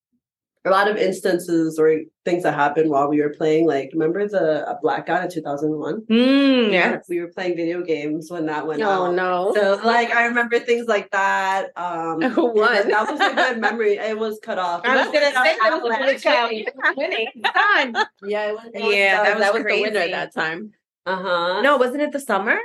a 0.63 0.69
lot 0.69 0.87
of 0.87 0.95
instances 0.95 1.79
or 1.79 2.01
things 2.23 2.43
that 2.43 2.53
happened 2.53 2.89
while 2.91 3.09
we 3.09 3.19
were 3.19 3.33
playing. 3.33 3.65
Like, 3.65 3.89
remember 3.93 4.27
the 4.27 4.77
blackout 4.83 5.23
in 5.23 5.31
2001? 5.31 6.01
Mm, 6.09 6.71
yeah. 6.71 6.99
We 7.09 7.19
were 7.19 7.29
playing 7.29 7.55
video 7.55 7.81
games 7.81 8.29
when 8.29 8.45
that 8.45 8.67
went 8.67 8.81
Oh 8.83 9.07
out. 9.07 9.15
no. 9.15 9.53
So, 9.55 9.79
like, 9.83 10.11
I 10.11 10.25
remember 10.25 10.59
things 10.59 10.87
like 10.87 11.09
that. 11.11 11.69
Um, 11.75 12.21
Who 12.31 12.45
won? 12.53 12.89
That 12.89 13.09
was 13.09 13.19
a 13.19 13.33
good 13.33 13.59
memory. 13.67 13.93
It 13.97 14.17
was 14.19 14.39
cut 14.43 14.59
off. 14.59 14.81
I 14.83 14.97
was 14.97 15.05
gonna 15.07 15.31
say 15.31 15.57
that 15.61 15.69
was 15.71 15.81
a 15.81 15.87
Blackout. 15.87 16.49
blackout. 16.51 16.97
Winning. 16.97 17.27
Done. 17.41 18.05
Yeah, 18.23 18.49
it 18.49 18.53
was. 18.53 18.93
Yeah, 18.93 19.23
that 19.23 19.35
was 19.37 19.43
that 19.43 19.53
was 19.55 19.63
the 19.63 19.81
winner 19.81 20.07
that 20.09 20.33
time. 20.33 20.73
Uh 21.07 21.15
huh. 21.15 21.61
No, 21.63 21.77
wasn't 21.77 22.03
it 22.03 22.11
the 22.11 22.19
summer? 22.19 22.59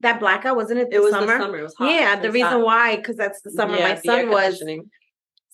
That 0.00 0.18
blackout 0.18 0.56
wasn't 0.56 0.80
it? 0.80 0.90
The 0.90 0.96
it 0.96 1.02
was 1.02 1.10
summer. 1.12 1.36
the 1.36 1.44
summer. 1.44 1.58
It 1.58 1.62
was 1.64 1.74
hot. 1.74 1.90
Yeah, 1.90 2.16
the 2.18 2.30
reason 2.32 2.52
hot. 2.52 2.62
why, 2.64 2.96
because 2.96 3.16
that's 3.16 3.42
the 3.42 3.50
summer 3.50 3.76
Yeah, 3.76 3.88
my 3.88 3.94
son 4.00 4.30
was. 4.30 4.62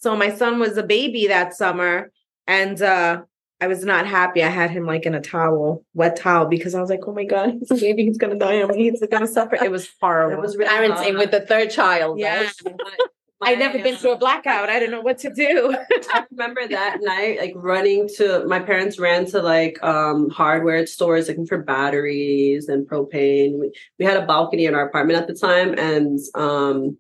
Conditioning. 0.05 0.13
So 0.13 0.17
my 0.17 0.37
son 0.37 0.59
was 0.59 0.77
a 0.77 0.83
baby 0.83 1.27
that 1.29 1.55
summer, 1.55 2.11
and 2.47 2.81
uh 2.81 3.23
I 3.61 3.67
was 3.67 3.85
not 3.85 4.07
happy. 4.07 4.43
I 4.43 4.49
had 4.49 4.71
him 4.71 4.85
like 4.85 5.07
in 5.07 5.15
a 5.15 5.21
towel, 5.21 5.85
wet 5.95 6.17
towel, 6.17 6.47
because 6.47 6.75
I 6.75 6.81
was 6.81 6.91
like, 6.91 7.01
"Oh 7.07 7.15
my 7.15 7.25
god, 7.25 7.55
he's 7.61 7.71
a 7.71 7.77
baby. 7.77 8.05
He's 8.05 8.19
gonna 8.19 8.39
die. 8.39 8.55
and 8.55 8.75
He's 8.75 9.03
gonna 9.11 9.27
suffer." 9.27 9.57
It 9.57 9.71
was 9.71 9.89
horrible. 10.01 10.35
It 10.35 10.41
was 10.41 10.57
really 10.57 10.71
Parenting 10.71 11.13
hot. 11.13 11.19
with 11.19 11.31
the 11.31 11.41
third 11.41 11.71
child. 11.71 12.19
Yeah. 12.19 12.51
right? 12.67 12.77
I'd 13.43 13.59
never 13.59 13.79
been 13.79 13.97
through 13.97 14.13
a 14.13 14.17
blackout. 14.19 14.71
I 14.71 14.79
didn't 14.79 14.93
know 14.93 15.03
what 15.03 15.19
to 15.19 15.31
do. 15.31 15.77
I 16.15 16.25
remember 16.31 16.67
that 16.69 16.99
night, 17.03 17.39
like 17.39 17.53
running 17.57 18.09
to 18.17 18.45
my 18.47 18.59
parents 18.59 18.99
ran 18.99 19.27
to 19.27 19.43
like 19.43 19.83
um 19.83 20.31
hardware 20.31 20.87
stores 20.87 21.29
looking 21.29 21.47
for 21.47 21.59
batteries 21.59 22.69
and 22.69 22.89
propane. 22.89 23.59
We, 23.59 23.73
we 23.99 24.05
had 24.05 24.17
a 24.17 24.27
balcony 24.27 24.65
in 24.67 24.75
our 24.75 24.87
apartment 24.87 25.19
at 25.19 25.27
the 25.27 25.35
time, 25.35 25.75
and 25.79 26.19
um 26.35 26.97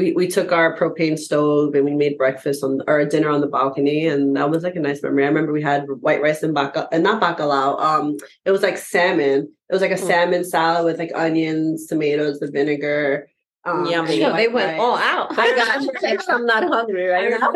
we 0.00 0.12
we 0.12 0.26
took 0.28 0.50
our 0.52 0.76
propane 0.78 1.18
stove 1.18 1.74
and 1.74 1.84
we 1.84 1.94
made 1.94 2.16
breakfast 2.16 2.64
on 2.64 2.80
or 2.88 3.04
dinner 3.04 3.28
on 3.28 3.40
the 3.42 3.46
balcony, 3.46 4.06
and 4.06 4.34
that 4.36 4.48
was 4.50 4.62
like 4.64 4.76
a 4.76 4.80
nice 4.80 5.02
memory. 5.02 5.24
I 5.24 5.28
remember 5.28 5.52
we 5.52 5.62
had 5.62 5.84
white 6.00 6.22
rice 6.22 6.42
and 6.42 6.56
bacalao, 6.56 6.88
and 6.92 7.02
not 7.04 7.20
bacalao. 7.22 7.78
Um, 7.80 8.16
it 8.46 8.50
was 8.50 8.62
like 8.62 8.78
salmon. 8.78 9.52
It 9.68 9.72
was 9.72 9.82
like 9.82 9.90
a 9.92 9.94
Mm. 10.02 10.06
salmon 10.06 10.44
salad 10.44 10.84
with 10.86 10.98
like 10.98 11.12
onions, 11.14 11.86
tomatoes, 11.86 12.40
the 12.40 12.50
vinegar. 12.50 13.28
Um, 13.66 13.84
Yummy. 13.84 14.18
they 14.20 14.48
went 14.48 14.70
rice. 14.72 14.80
all 14.80 14.96
out. 14.96 15.38
I 15.38 15.54
got 15.54 16.28
I'm 16.30 16.46
not 16.46 16.64
hungry 16.64 17.06
right 17.08 17.30
now. 17.38 17.52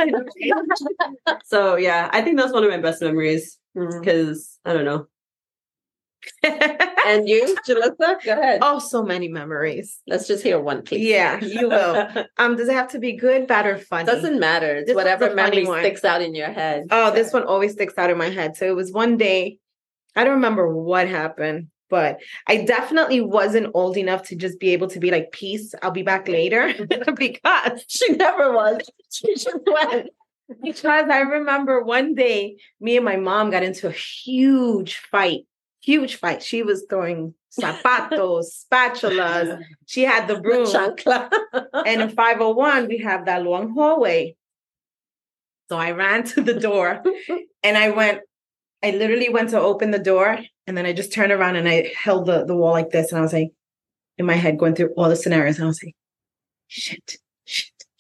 so 1.44 1.76
yeah, 1.76 2.11
I 2.12 2.20
think 2.20 2.37
that's 2.37 2.52
one 2.52 2.62
of 2.64 2.70
my 2.70 2.76
best 2.78 3.00
memories 3.00 3.59
because 3.74 4.59
I 4.66 4.74
don't 4.74 4.85
know. 4.85 5.07
And 7.06 7.28
you, 7.28 7.56
Julissa? 7.68 8.22
Go 8.24 8.32
ahead. 8.32 8.60
oh, 8.62 8.78
so 8.78 9.02
many 9.02 9.28
memories. 9.28 10.00
Let's 10.06 10.26
just 10.26 10.42
hear 10.42 10.58
one, 10.58 10.82
please. 10.82 11.06
Yeah, 11.06 11.38
you 11.42 11.68
will. 11.68 12.08
Um, 12.38 12.56
does 12.56 12.68
it 12.68 12.74
have 12.74 12.88
to 12.92 12.98
be 12.98 13.12
good, 13.12 13.46
bad, 13.46 13.66
or 13.66 13.76
funny? 13.78 14.06
Doesn't 14.06 14.40
matter. 14.40 14.76
It's 14.76 14.88
This 14.88 14.96
whatever 14.96 15.34
memory 15.34 15.64
sticks 15.66 16.04
out 16.04 16.22
in 16.22 16.34
your 16.34 16.50
head. 16.50 16.87
Oh, 16.90 17.10
this 17.12 17.32
one 17.32 17.44
always 17.44 17.72
sticks 17.72 17.94
out 17.98 18.10
in 18.10 18.18
my 18.18 18.28
head. 18.30 18.56
So 18.56 18.66
it 18.66 18.74
was 18.74 18.92
one 18.92 19.16
day, 19.16 19.58
I 20.16 20.24
don't 20.24 20.34
remember 20.34 20.74
what 20.74 21.08
happened, 21.08 21.68
but 21.90 22.18
I 22.48 22.64
definitely 22.64 23.20
wasn't 23.20 23.70
old 23.74 23.96
enough 23.96 24.24
to 24.28 24.37
just 24.37 24.58
be 24.58 24.70
able 24.70 24.88
to 24.88 24.98
be 24.98 25.10
like, 25.10 25.30
peace, 25.32 25.74
I'll 25.82 25.90
be 25.90 26.02
back 26.02 26.26
later. 26.28 26.72
because 27.16 27.84
She 27.88 28.12
never 28.14 28.52
was. 28.52 28.80
She 29.10 29.34
just 29.34 29.48
went. 29.66 30.08
because 30.62 31.08
I 31.10 31.20
remember 31.20 31.82
one 31.82 32.14
day 32.14 32.56
me 32.80 32.96
and 32.96 33.04
my 33.04 33.16
mom 33.16 33.50
got 33.50 33.62
into 33.62 33.88
a 33.88 33.92
huge 33.92 34.96
fight. 34.96 35.46
Huge 35.84 36.16
fight. 36.16 36.42
She 36.42 36.62
was 36.62 36.86
throwing 36.88 37.34
zapatos, 37.60 38.46
spatulas. 38.72 39.62
She 39.86 40.02
had 40.02 40.26
the 40.28 40.40
broom. 40.40 40.66
And 41.86 42.02
in 42.02 42.08
501, 42.08 42.88
we 42.88 42.98
have 42.98 43.26
that 43.26 43.42
long 43.42 43.74
hallway. 43.74 44.34
So 45.68 45.76
I 45.76 45.90
ran 45.92 46.24
to 46.24 46.42
the 46.42 46.58
door 46.58 47.02
and 47.62 47.76
I 47.76 47.90
went, 47.90 48.20
I 48.82 48.92
literally 48.92 49.28
went 49.28 49.50
to 49.50 49.60
open 49.60 49.90
the 49.90 49.98
door 49.98 50.38
and 50.66 50.76
then 50.76 50.86
I 50.86 50.92
just 50.92 51.12
turned 51.12 51.32
around 51.32 51.56
and 51.56 51.68
I 51.68 51.92
held 51.96 52.26
the, 52.26 52.44
the 52.44 52.56
wall 52.56 52.72
like 52.72 52.90
this. 52.90 53.10
And 53.10 53.18
I 53.18 53.22
was 53.22 53.32
like, 53.32 53.50
in 54.16 54.26
my 54.26 54.34
head, 54.34 54.58
going 54.58 54.74
through 54.74 54.94
all 54.96 55.08
the 55.08 55.16
scenarios. 55.16 55.56
And 55.56 55.64
I 55.64 55.68
was 55.68 55.82
like, 55.82 55.94
shit, 56.68 57.16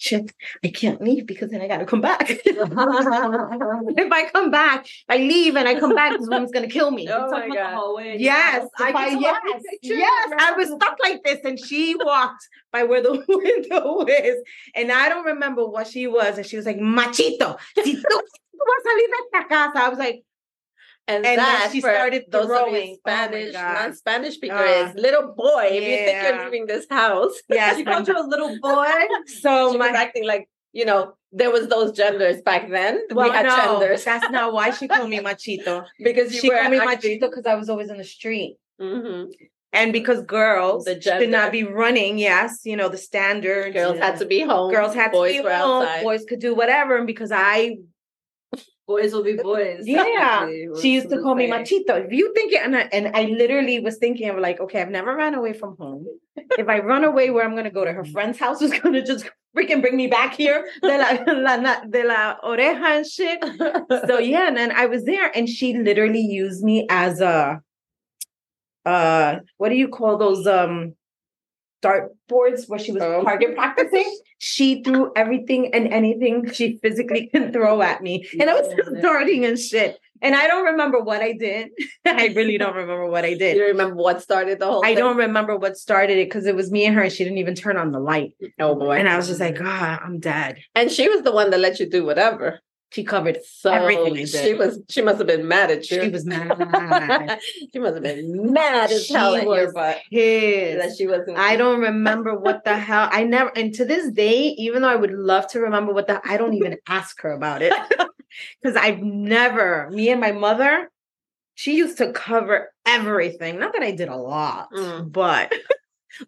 shit, 0.04 0.30
shit, 0.30 0.32
I 0.64 0.68
can't 0.68 1.00
leave 1.02 1.26
because 1.26 1.50
then 1.50 1.60
I 1.60 1.68
got 1.68 1.78
to 1.78 1.86
come 1.86 2.00
back. 2.00 2.30
if 2.44 4.12
I 4.12 4.30
come 4.32 4.50
back, 4.50 4.86
I 5.08 5.16
leave 5.16 5.56
and 5.56 5.68
I 5.68 5.78
come 5.78 5.94
back, 5.94 6.18
this 6.18 6.28
woman's 6.28 6.52
going 6.52 6.66
to 6.66 6.72
kill 6.72 6.90
me. 6.90 7.08
Oh 7.14 7.30
my 7.30 7.40
Talking 7.40 7.52
about 7.52 7.96
the 7.96 8.02
God. 8.02 8.20
Yes, 8.20 8.68
I 8.78 8.88
I, 8.88 8.92
can 9.10 9.20
yes, 9.20 9.40
yes. 9.82 10.32
I 10.38 10.52
was 10.52 10.68
stuck 10.68 10.96
like 11.02 11.22
this, 11.22 11.38
and 11.44 11.58
she 11.58 11.94
walked 11.94 12.48
by 12.72 12.82
where 12.82 13.02
the 13.02 13.24
window 13.28 14.04
is, 14.06 14.42
and 14.74 14.90
I 14.90 15.08
don't 15.08 15.24
remember 15.24 15.64
what 15.66 15.86
she 15.86 16.06
was, 16.06 16.36
and 16.36 16.46
she 16.46 16.56
was 16.56 16.66
like, 16.66 16.78
"Machito, 16.78 17.58
si 17.82 17.96
tú 17.96 18.02
vas 18.02 18.78
a 18.78 18.88
salir 18.88 19.08
de 19.08 19.38
esta 19.38 19.48
casa," 19.48 19.84
I 19.84 19.88
was 19.88 19.98
like, 19.98 20.24
And, 21.06 21.16
And 21.16 21.24
then 21.24 21.36
that 21.36 21.68
she 21.70 21.80
started 21.80 22.24
those 22.30 22.44
of 22.44 22.48
you 22.50 22.56
throwing. 22.56 22.90
Oh 22.92 22.96
Spanish, 23.10 23.52
God. 23.52 23.74
non-Spanish 23.74 24.34
speakers. 24.36 24.90
Is 24.90 24.94
little 24.94 25.34
boy. 25.36 25.68
If 25.70 25.82
you 25.82 25.96
think 26.06 26.22
you're 26.22 26.44
leaving 26.44 26.66
this 26.66 26.86
house, 26.88 27.32
"Yes." 27.50 27.78
You 27.78 27.84
called 27.84 28.08
you 28.08 28.16
a 28.18 28.24
little 28.26 28.58
boy. 28.60 28.86
so 29.26 29.72
she 29.72 29.78
my 29.78 29.88
was 29.90 29.96
acting 29.96 30.24
like 30.24 30.48
you 30.72 30.84
know 30.86 31.12
there 31.30 31.50
was 31.50 31.68
those 31.68 31.92
genders 31.92 32.40
back 32.42 32.70
then. 32.70 33.02
well, 33.10 33.28
we 33.28 33.34
had 33.34 33.44
no, 33.46 33.56
genders 33.80 34.04
that's 34.04 34.30
not 34.30 34.52
why 34.54 34.70
she 34.70 34.88
called 34.88 35.10
me 35.10 35.18
machito. 35.18 35.84
because 36.02 36.32
you 36.32 36.40
She 36.40 36.48
were 36.48 36.56
called 36.58 36.70
me 36.70 36.78
acting- 36.78 37.18
machito 37.20 37.28
because 37.28 37.44
I 37.46 37.54
was 37.54 37.68
always 37.68 37.90
in 37.90 37.98
the 37.98 38.04
street. 38.04 38.56
Mhm. 38.80 39.30
And 39.74 39.92
because 39.92 40.22
girls 40.22 40.84
gender. 41.00 41.26
not 41.26 41.50
be 41.50 41.64
running, 41.64 42.16
yes, 42.16 42.60
you 42.64 42.76
know, 42.76 42.88
the 42.88 42.96
standards. 42.96 43.74
Girls 43.74 43.98
had 43.98 44.18
to 44.20 44.24
be 44.24 44.40
home. 44.40 44.70
girls 44.72 44.94
had 44.94 45.10
boys 45.10 45.34
to 45.36 45.42
be 45.42 45.48
home, 45.48 45.82
outside. 45.82 46.02
boys 46.04 46.24
could 46.28 46.38
do 46.38 46.54
whatever. 46.54 46.96
And 46.96 47.06
because 47.08 47.32
I 47.32 47.78
Boys 48.86 49.12
will 49.12 49.24
be 49.24 49.34
boys. 49.36 49.82
Yeah. 49.86 50.46
she 50.80 50.92
used 50.92 51.08
to 51.10 51.18
call 51.20 51.34
me 51.34 51.48
machito. 51.48 52.04
If 52.04 52.12
you 52.12 52.32
think 52.34 52.52
it, 52.52 52.60
and 52.62 52.76
I, 52.76 52.80
and 52.92 53.16
I 53.16 53.24
literally 53.24 53.80
was 53.80 53.96
thinking 53.96 54.28
of 54.28 54.38
like, 54.38 54.60
okay, 54.60 54.82
I've 54.82 54.90
never 54.90 55.16
ran 55.16 55.34
away 55.34 55.54
from 55.54 55.76
home. 55.78 56.06
if 56.36 56.68
I 56.68 56.80
run 56.80 57.04
away, 57.04 57.30
where 57.30 57.44
I'm 57.44 57.56
gonna 57.56 57.70
go 57.70 57.84
to 57.84 57.92
her 57.92 58.04
friend's 58.04 58.38
house 58.38 58.60
is 58.66 58.78
gonna 58.78 59.04
just 59.04 59.24
freaking 59.56 59.80
bring 59.80 59.96
me 59.96 60.08
back 60.08 60.34
here 60.34 60.66
de 60.82 60.98
la, 60.98 61.32
la, 61.32 61.54
la- 61.54 61.84
de 61.84 62.02
la 62.04 62.36
oreja 62.44 62.96
and 62.98 63.06
shit. 63.06 63.38
So 64.08 64.18
yeah, 64.18 64.48
and 64.48 64.56
then 64.56 64.70
I 64.72 64.86
was 64.86 65.04
there, 65.04 65.30
and 65.34 65.48
she 65.48 65.76
literally 65.78 66.20
used 66.20 66.62
me 66.62 66.86
as 66.90 67.20
a 67.20 67.60
uh, 68.84 69.36
what 69.56 69.70
do 69.70 69.76
you 69.76 69.88
call 69.88 70.18
those 70.18 70.46
um 70.46 70.94
dart 71.86 72.04
boards 72.28 72.60
where 72.68 72.78
she 72.84 72.92
was 72.92 73.02
Oh. 73.02 73.22
target 73.22 73.54
practicing? 73.54 74.08
She 74.54 74.82
threw 74.84 75.10
everything 75.16 75.62
and 75.74 75.84
anything 76.00 76.34
she 76.52 76.66
physically 76.82 77.22
can 77.32 77.44
throw 77.54 77.80
at 77.90 78.02
me, 78.06 78.14
and 78.38 78.50
I 78.50 78.54
was 78.60 78.68
just 78.78 79.00
darting 79.00 79.46
and 79.48 79.58
shit. 79.58 79.96
And 80.20 80.34
I 80.34 80.44
don't 80.50 80.66
remember 80.72 80.98
what 81.00 81.20
I 81.28 81.32
did. 81.32 81.68
I 82.06 82.26
really 82.38 82.58
don't 82.58 82.76
remember 82.82 83.06
what 83.14 83.24
I 83.24 83.34
did. 83.42 83.56
you 83.56 83.64
remember 83.74 83.96
what 84.06 84.20
started 84.28 84.58
the 84.58 84.66
whole 84.66 84.84
I 84.84 84.88
thing? 84.88 84.98
don't 85.02 85.16
remember 85.26 85.56
what 85.56 85.78
started 85.86 86.18
it 86.18 86.26
because 86.28 86.44
it 86.46 86.56
was 86.60 86.70
me 86.70 86.84
and 86.86 86.94
her, 86.96 87.02
and 87.06 87.12
she 87.12 87.24
didn't 87.24 87.38
even 87.44 87.54
turn 87.54 87.76
on 87.78 87.90
the 87.92 88.00
light. 88.12 88.32
Oh 88.66 88.74
boy. 88.74 88.96
And 88.98 89.08
I 89.08 89.16
was 89.16 89.28
just 89.28 89.40
like, 89.40 89.56
God, 89.56 89.98
I'm 90.04 90.18
dead. 90.18 90.52
And 90.74 90.90
she 90.90 91.08
was 91.08 91.22
the 91.22 91.32
one 91.40 91.48
that 91.50 91.60
let 91.66 91.78
you 91.80 91.88
do 91.88 92.04
whatever. 92.04 92.60
She 92.94 93.02
covered 93.02 93.38
So 93.44 93.72
Everything 93.72 94.24
she 94.24 94.54
was 94.54 94.78
she 94.88 95.02
must 95.02 95.18
have 95.18 95.26
been 95.26 95.48
mad 95.48 95.68
at 95.72 95.90
you. 95.90 96.00
She 96.02 96.08
was 96.10 96.24
mad. 96.24 97.40
she 97.72 97.78
must 97.80 97.94
have 97.94 98.02
been 98.04 98.52
mad 98.52 98.92
as 98.92 99.06
She 99.06 99.14
hell 99.14 99.34
at 99.34 99.42
your 99.42 99.64
was 99.66 99.72
butt. 99.74 99.98
pissed. 100.12 100.78
That 100.80 100.96
she 100.96 101.08
wasn't 101.08 101.36
I 101.36 101.56
don't 101.56 101.80
remember 101.80 102.38
what 102.38 102.62
the 102.64 102.78
hell. 102.78 103.08
I 103.10 103.24
never, 103.24 103.50
and 103.56 103.74
to 103.74 103.84
this 103.84 104.12
day, 104.12 104.54
even 104.58 104.82
though 104.82 104.88
I 104.88 104.94
would 104.94 105.10
love 105.12 105.48
to 105.48 105.60
remember 105.60 105.92
what 105.92 106.06
the, 106.06 106.20
I 106.24 106.36
don't 106.36 106.54
even 106.54 106.76
ask 106.86 107.20
her 107.22 107.32
about 107.32 107.62
it 107.62 107.72
because 108.62 108.76
I've 108.76 109.00
never. 109.00 109.90
Me 109.90 110.10
and 110.10 110.20
my 110.20 110.30
mother, 110.30 110.88
she 111.56 111.76
used 111.76 111.98
to 111.98 112.12
cover 112.12 112.70
everything. 112.86 113.58
Not 113.58 113.72
that 113.72 113.82
I 113.82 113.90
did 113.90 114.08
a 114.08 114.16
lot, 114.16 114.68
Mm. 114.72 115.10
but 115.10 115.52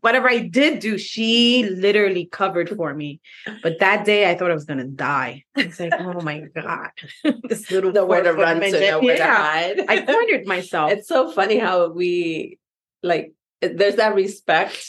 whatever 0.01 0.29
I 0.29 0.39
did 0.39 0.81
do, 0.81 0.99
she 0.99 1.69
literally 1.69 2.27
covered 2.27 2.69
for 2.71 2.95
me. 2.95 3.21
But 3.63 3.79
that 3.81 4.05
day, 4.05 4.31
I 4.31 4.35
thought 4.35 4.51
I 4.51 4.55
was 4.55 4.65
gonna 4.65 4.87
die. 4.87 5.45
It's 5.57 5.81
like, 5.81 5.93
oh 5.99 6.21
my 6.21 6.41
god, 6.55 6.91
this 7.45 7.71
little 7.71 7.93
nowhere 7.93 8.23
to 8.23 8.33
run 8.33 8.61
to, 8.61 8.71
nowhere 8.71 9.17
to 9.17 9.25
hide. 9.25 9.85
I 9.89 10.03
cornered 10.07 10.47
myself. 10.47 10.93
it's 10.93 11.09
so 11.09 11.31
funny 11.31 11.59
how 11.59 11.89
we 11.89 12.59
like 13.03 13.33
there's 13.61 13.97
that 13.97 14.15
respect 14.15 14.87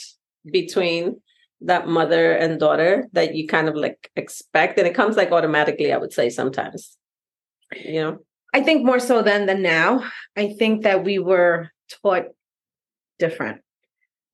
between 0.50 1.20
that 1.60 1.88
mother 1.88 2.32
and 2.32 2.60
daughter 2.60 3.08
that 3.12 3.34
you 3.34 3.46
kind 3.46 3.68
of 3.68 3.74
like 3.74 4.10
expect 4.14 4.78
and 4.78 4.86
it 4.86 4.94
comes 4.94 5.16
like 5.16 5.32
automatically 5.32 5.92
i 5.92 5.96
would 5.96 6.12
say 6.12 6.30
sometimes 6.30 6.96
you 7.84 8.00
know 8.00 8.18
I 8.54 8.62
think 8.62 8.84
more 8.84 9.00
so 9.00 9.22
than 9.22 9.46
than 9.46 9.62
now. 9.62 10.04
I 10.36 10.48
think 10.48 10.82
that 10.82 11.04
we 11.04 11.18
were 11.18 11.70
taught 12.02 12.26
different. 13.18 13.60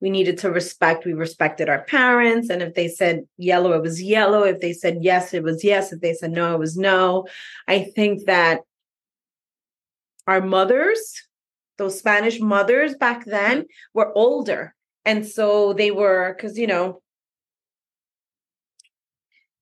We 0.04 0.10
needed 0.10 0.36
to 0.40 0.50
respect. 0.50 1.06
We 1.06 1.14
respected 1.14 1.70
our 1.70 1.82
parents, 1.84 2.50
and 2.50 2.60
if 2.60 2.74
they 2.74 2.88
said 2.88 3.24
yellow, 3.38 3.72
it 3.72 3.80
was 3.80 4.02
yellow. 4.02 4.42
If 4.42 4.60
they 4.60 4.74
said 4.74 4.98
yes, 5.00 5.32
it 5.32 5.42
was 5.42 5.64
yes. 5.64 5.94
If 5.94 6.02
they 6.02 6.12
said 6.12 6.30
no, 6.30 6.52
it 6.52 6.58
was 6.58 6.76
no. 6.76 7.26
I 7.66 7.84
think 7.84 8.26
that 8.26 8.60
our 10.26 10.42
mothers, 10.42 11.00
those 11.78 11.98
Spanish 11.98 12.38
mothers 12.38 12.94
back 12.94 13.24
then, 13.24 13.60
mm-hmm. 13.60 13.94
were 13.94 14.12
older, 14.14 14.74
and 15.06 15.26
so 15.26 15.72
they 15.72 15.90
were 15.90 16.34
because 16.36 16.58
you 16.58 16.66
know, 16.66 17.00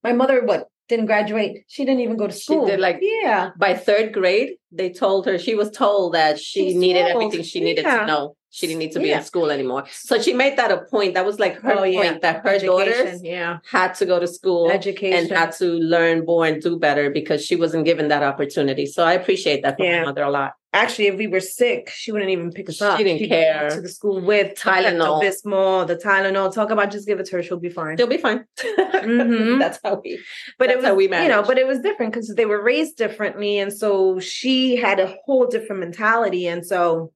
my 0.02 0.12
mother 0.12 0.44
what 0.44 0.66
didn't 0.88 1.06
graduate. 1.06 1.62
She 1.68 1.84
didn't 1.84 2.00
even 2.00 2.16
go 2.16 2.26
to 2.26 2.34
She 2.34 2.40
school. 2.40 2.66
did, 2.66 2.80
like, 2.80 2.98
yeah. 3.00 3.50
by 3.56 3.74
third 3.74 4.12
grade 4.12 4.56
they 4.72 4.90
told 4.90 5.24
her 5.26 5.38
she 5.38 5.54
was 5.54 5.70
told 5.70 6.14
that 6.14 6.40
she 6.40 6.74
needed 6.74 7.06
told, 7.06 7.22
everything 7.22 7.44
she 7.44 7.60
needed 7.60 7.84
to 7.84 8.06
know 8.06 8.34
she 8.54 8.66
didn't 8.66 8.78
need 8.80 8.92
to 8.92 9.00
be 9.00 9.08
Yeah. 9.08 9.18
in 9.18 9.24
school 9.24 9.50
anymore 9.50 9.84
so 9.90 10.20
she 10.20 10.32
made 10.34 10.56
that 10.58 10.70
a 10.70 10.78
point 10.94 11.14
that 11.14 11.24
was 11.24 11.38
like 11.40 11.54
her 11.62 11.72
Oh, 11.78 11.82
yeah. 11.84 12.02
point 12.02 12.20
that 12.22 12.36
her 12.44 12.50
Education, 12.50 12.66
daughters 12.68 13.22
yeah, 13.24 13.58
had 13.68 13.94
to 13.94 14.04
go 14.06 14.20
to 14.20 14.28
school 14.28 14.70
education. 14.70 15.18
and 15.18 15.30
had 15.30 15.52
to 15.62 15.64
learn 15.94 16.24
more 16.26 16.44
and 16.46 16.62
do 16.62 16.78
better 16.78 17.10
because 17.10 17.40
she 17.44 17.56
wasn't 17.56 17.84
given 17.86 18.06
that 18.08 18.22
opportunity 18.22 18.86
so 18.86 19.00
i 19.04 19.14
appreciate 19.20 19.62
that 19.62 19.76
from 19.76 19.86
Yeah. 19.86 20.00
my 20.00 20.06
mother 20.06 20.22
a 20.22 20.30
lot 20.30 20.52
Actually, 20.74 21.08
if 21.08 21.16
we 21.18 21.26
were 21.26 21.38
sick, 21.38 21.90
she 21.90 22.10
wouldn't 22.12 22.30
even 22.30 22.50
pick 22.50 22.66
us 22.70 22.76
She 22.76 22.84
up. 22.86 22.96
She 22.96 23.04
didn't 23.04 23.18
She'd 23.18 23.28
care. 23.28 23.68
To 23.68 23.82
the 23.82 23.90
school 23.90 24.22
with 24.22 24.58
Tylenol. 24.58 25.20
Bismol, 25.22 25.86
the 25.86 25.96
Tylenol. 25.96 26.50
Talk 26.50 26.70
about 26.70 26.90
just 26.90 27.06
give 27.06 27.20
it 27.20 27.26
to 27.26 27.32
her; 27.36 27.42
she'll 27.42 27.58
be 27.60 27.68
fine. 27.68 27.98
She'll 27.98 28.06
be 28.06 28.16
fine. 28.16 28.46
Mhm. 29.02 29.58
That's 29.58 29.78
how 29.84 30.00
we. 30.02 30.18
but 30.58 30.70
it 30.70 30.76
was, 30.78 30.86
how 30.86 30.94
we 30.94 31.04
you 31.24 31.28
know, 31.28 31.42
but 31.42 31.58
it 31.58 31.66
was 31.66 31.80
different 31.80 32.14
because 32.14 32.28
they 32.38 32.46
were 32.46 32.62
raised 32.62 32.96
differently, 32.96 33.58
and 33.58 33.70
so 33.70 34.18
she 34.20 34.76
had 34.76 34.98
a 34.98 35.14
whole 35.26 35.46
different 35.46 35.80
mentality, 35.80 36.46
and 36.46 36.64
so 36.64 37.12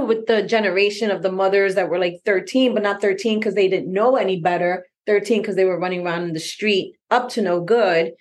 with 0.00 0.26
the 0.26 0.42
generation 0.42 1.10
of 1.10 1.22
the 1.22 1.30
mothers 1.32 1.74
that 1.74 1.88
were 1.88 1.98
like 1.98 2.20
13 2.24 2.74
but 2.74 2.82
not 2.82 3.00
13 3.00 3.38
because 3.38 3.54
they 3.54 3.68
didn't 3.68 3.92
know 3.92 4.16
any 4.16 4.40
better 4.40 4.86
13 5.06 5.40
because 5.42 5.56
they 5.56 5.64
were 5.64 5.78
running 5.78 6.04
around 6.06 6.22
in 6.24 6.32
the 6.32 6.40
street 6.40 6.94
up 7.10 7.28
to 7.30 7.42
no 7.42 7.60
good 7.60 8.12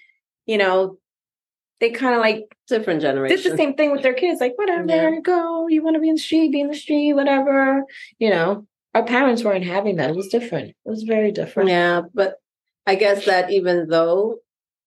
you 0.45 0.57
know 0.57 0.97
they 1.79 1.89
kind 1.89 2.15
of 2.15 2.21
like 2.21 2.43
Different 2.69 3.01
did 3.01 3.07
generation. 3.07 3.51
the 3.51 3.57
same 3.57 3.73
thing 3.75 3.91
with 3.91 4.03
their 4.03 4.13
kids 4.13 4.39
like 4.39 4.57
whatever 4.57 4.85
Yeah. 4.87 5.19
go 5.21 5.67
you 5.67 5.83
want 5.83 5.95
to 5.95 5.99
be 5.99 6.09
in 6.09 6.15
the 6.15 6.21
street 6.21 6.51
be 6.51 6.61
in 6.61 6.67
the 6.69 6.75
street 6.75 7.13
whatever 7.13 7.83
you 8.19 8.29
know 8.29 8.65
our 8.95 9.03
parents 9.03 9.43
weren't 9.43 9.65
having 9.65 9.97
that 9.97 10.09
it 10.11 10.15
was 10.15 10.27
different 10.27 10.69
it 10.69 10.89
was 10.89 11.03
very 11.03 11.31
different 11.31 11.69
Yeah, 11.69 12.01
but 12.13 12.35
I 12.85 12.95
guess 12.95 13.25
that 13.25 13.49
even 13.51 13.87
though 13.89 14.37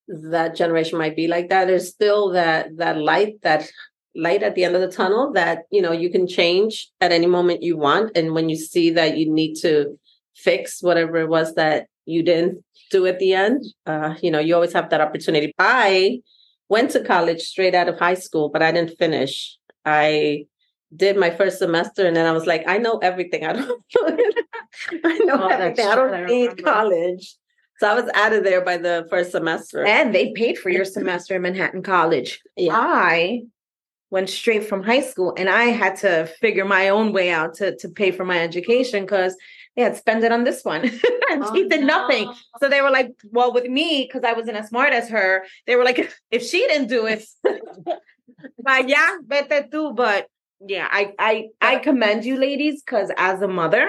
that 0.09 0.55
generation 0.55 0.99
might 0.99 1.17
be 1.17 1.27
like 1.29 1.49
that, 1.49 1.67
there's 1.67 1.89
still 1.89 2.31
that 2.33 2.77
that 2.77 2.97
light, 2.99 3.41
that 3.43 3.69
light 4.17 4.43
at 4.43 4.55
the 4.55 4.65
end 4.65 4.75
of 4.75 4.81
the 4.81 4.91
tunnel 4.91 5.33
that 5.35 5.65
you 5.71 5.83
know 5.83 5.93
you 5.93 6.11
can 6.11 6.27
change 6.27 6.91
at 7.01 7.13
any 7.13 7.27
moment 7.27 7.63
you 7.63 7.77
want. 7.77 8.17
And 8.17 8.33
when 8.35 8.49
you 8.49 8.57
see 8.57 8.91
that 8.91 9.17
you 9.19 9.31
need 9.31 9.55
to 9.57 9.99
fix 10.35 10.83
whatever 10.83 11.17
it 11.19 11.29
was 11.29 11.55
that 11.55 11.87
you 12.05 12.23
didn't 12.23 12.63
do 12.91 13.07
at 13.07 13.19
the 13.19 13.35
end, 13.35 13.65
uh, 13.87 14.15
you 14.23 14.31
know, 14.31 14.39
you 14.39 14.55
always 14.55 14.73
have 14.73 14.91
that 14.91 15.01
opportunity. 15.01 15.53
I 15.59 16.21
went 16.69 16.91
to 16.93 17.03
college 17.05 17.43
straight 17.43 17.75
out 17.75 17.89
of 17.89 17.99
high 17.99 18.15
school, 18.15 18.49
but 18.49 18.63
I 18.63 18.71
didn't 18.73 18.99
finish. 18.99 19.57
I 19.85 20.47
did 20.95 21.17
my 21.17 21.31
first 21.31 21.59
semester 21.59 22.07
and 22.07 22.15
then 22.17 22.27
I 22.27 22.33
was 22.33 22.47
like, 22.47 22.63
I 22.67 22.79
know 22.79 22.99
everything. 22.99 23.45
I 23.45 23.53
don't 23.55 23.83
I 25.05 25.19
know 25.19 25.43
Oh, 25.45 25.49
everything. 25.49 25.87
I 25.87 25.95
don't 25.95 26.27
need 26.27 26.65
college. 26.65 27.37
So 27.81 27.89
I 27.89 27.95
was 28.01 28.11
out 28.15 28.33
of 28.33 28.45
there 28.45 28.63
by 28.65 28.77
the 28.79 29.07
first 29.11 29.33
semester. 29.33 29.85
and 29.85 30.15
they 30.15 30.33
paid 30.33 30.59
for 30.59 30.71
your 30.71 30.85
semester 30.85 31.35
in 31.37 31.43
manhattan 31.43 31.83
college 31.83 32.41
Yeah. 32.57 32.73
i 32.75 33.43
went 34.11 34.29
straight 34.31 34.65
from 34.65 34.83
high 34.83 35.01
school 35.01 35.35
and 35.37 35.49
i 35.49 35.65
had 35.65 35.97
to 35.97 36.27
figure 36.41 36.65
my 36.65 36.89
own 36.89 37.13
way 37.13 37.31
out 37.31 37.55
to, 37.55 37.75
to 37.77 37.89
pay 37.89 38.11
for 38.11 38.25
my 38.25 38.39
education 38.39 39.03
because 39.05 39.37
they 39.75 39.83
had 39.83 39.97
spent 39.97 40.25
it 40.25 40.33
on 40.33 40.45
this 40.45 40.65
one 40.65 40.83
and 41.31 41.43
Oh, 41.45 41.55
she 41.55 41.69
did 41.69 41.85
nothing. 41.85 42.33
so 42.61 42.69
they 42.69 42.81
were 42.81 42.91
like 42.91 43.11
well 43.33 43.53
with 43.53 43.67
me 43.67 44.05
because 44.07 44.25
i 44.25 44.33
wasn't 44.33 44.57
as 44.57 44.69
smart 44.69 44.93
as 44.93 45.09
her 45.11 45.45
they 45.67 45.77
were 45.77 45.85
like 45.85 46.13
if 46.31 46.43
she 46.43 46.67
didn't 46.67 46.89
do 46.89 47.07
it 47.07 47.25
but 48.63 48.89
yeah 48.89 49.17
vete 49.27 49.71
tú. 49.71 49.95
But 49.95 50.27
yeah 50.67 50.89
i 50.91 51.13
i 51.19 51.49
i 51.61 51.77
commend 51.77 52.25
you 52.25 52.37
ladies 52.39 52.83
because 52.83 53.11
as 53.19 53.43
a 53.43 53.49
mother 53.49 53.87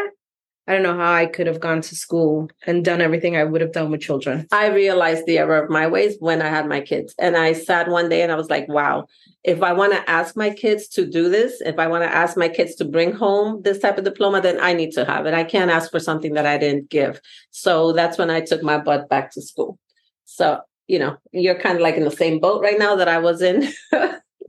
i 0.67 0.73
don't 0.73 0.83
know 0.83 0.95
how 0.97 1.13
i 1.13 1.25
could 1.25 1.47
have 1.47 1.59
gone 1.59 1.81
to 1.81 1.95
school 1.95 2.49
and 2.65 2.83
done 2.85 3.01
everything 3.01 3.35
i 3.37 3.43
would 3.43 3.61
have 3.61 3.71
done 3.71 3.91
with 3.91 4.01
children 4.01 4.47
I 4.51 4.67
realized 4.67 5.25
the 5.25 5.37
error 5.37 5.63
of 5.63 5.69
my 5.69 5.87
ways 5.87 6.15
when 6.19 6.41
I 6.41 6.47
had 6.47 6.67
my 6.67 6.81
kids. 6.81 7.13
And 7.19 7.35
I 7.37 7.53
sat 7.53 7.87
one 7.89 8.09
day 8.09 8.21
and 8.21 8.31
I 8.31 8.35
was 8.35 8.49
like, 8.49 8.67
wow, 8.67 9.05
if 9.43 9.61
I 9.61 9.73
want 9.73 9.93
to 9.93 10.09
ask 10.09 10.35
my 10.35 10.49
kids 10.49 10.87
to 10.89 11.05
do 11.05 11.29
this, 11.29 11.61
if 11.61 11.77
I 11.79 11.87
want 11.87 12.03
to 12.03 12.13
ask 12.13 12.37
my 12.37 12.49
kids 12.49 12.75
to 12.75 12.85
bring 12.85 13.11
home 13.13 13.61
this 13.63 13.79
type 13.79 13.97
of 13.97 14.03
diploma, 14.03 14.41
then 14.41 14.59
I 14.59 14.73
need 14.73 14.91
to 14.93 15.05
have 15.05 15.25
it. 15.25 15.33
I 15.33 15.43
can't 15.43 15.71
ask 15.71 15.91
for 15.91 15.99
something 15.99 16.33
that 16.33 16.45
I 16.45 16.57
didn't 16.57 16.89
give. 16.89 17.19
So 17.51 17.93
that's 17.93 18.17
when 18.17 18.29
I 18.29 18.41
took 18.41 18.63
my 18.63 18.77
butt 18.77 19.09
back 19.09 19.31
to 19.31 19.41
school. 19.41 19.77
So, 20.25 20.59
you 20.87 20.99
know, 20.99 21.17
you're 21.31 21.59
kind 21.59 21.75
of 21.77 21.81
like 21.81 21.95
in 21.95 22.03
the 22.03 22.11
same 22.11 22.39
boat 22.39 22.61
right 22.61 22.79
now 22.79 22.95
that 22.95 23.07
I 23.07 23.19
was 23.19 23.41
in. 23.41 23.67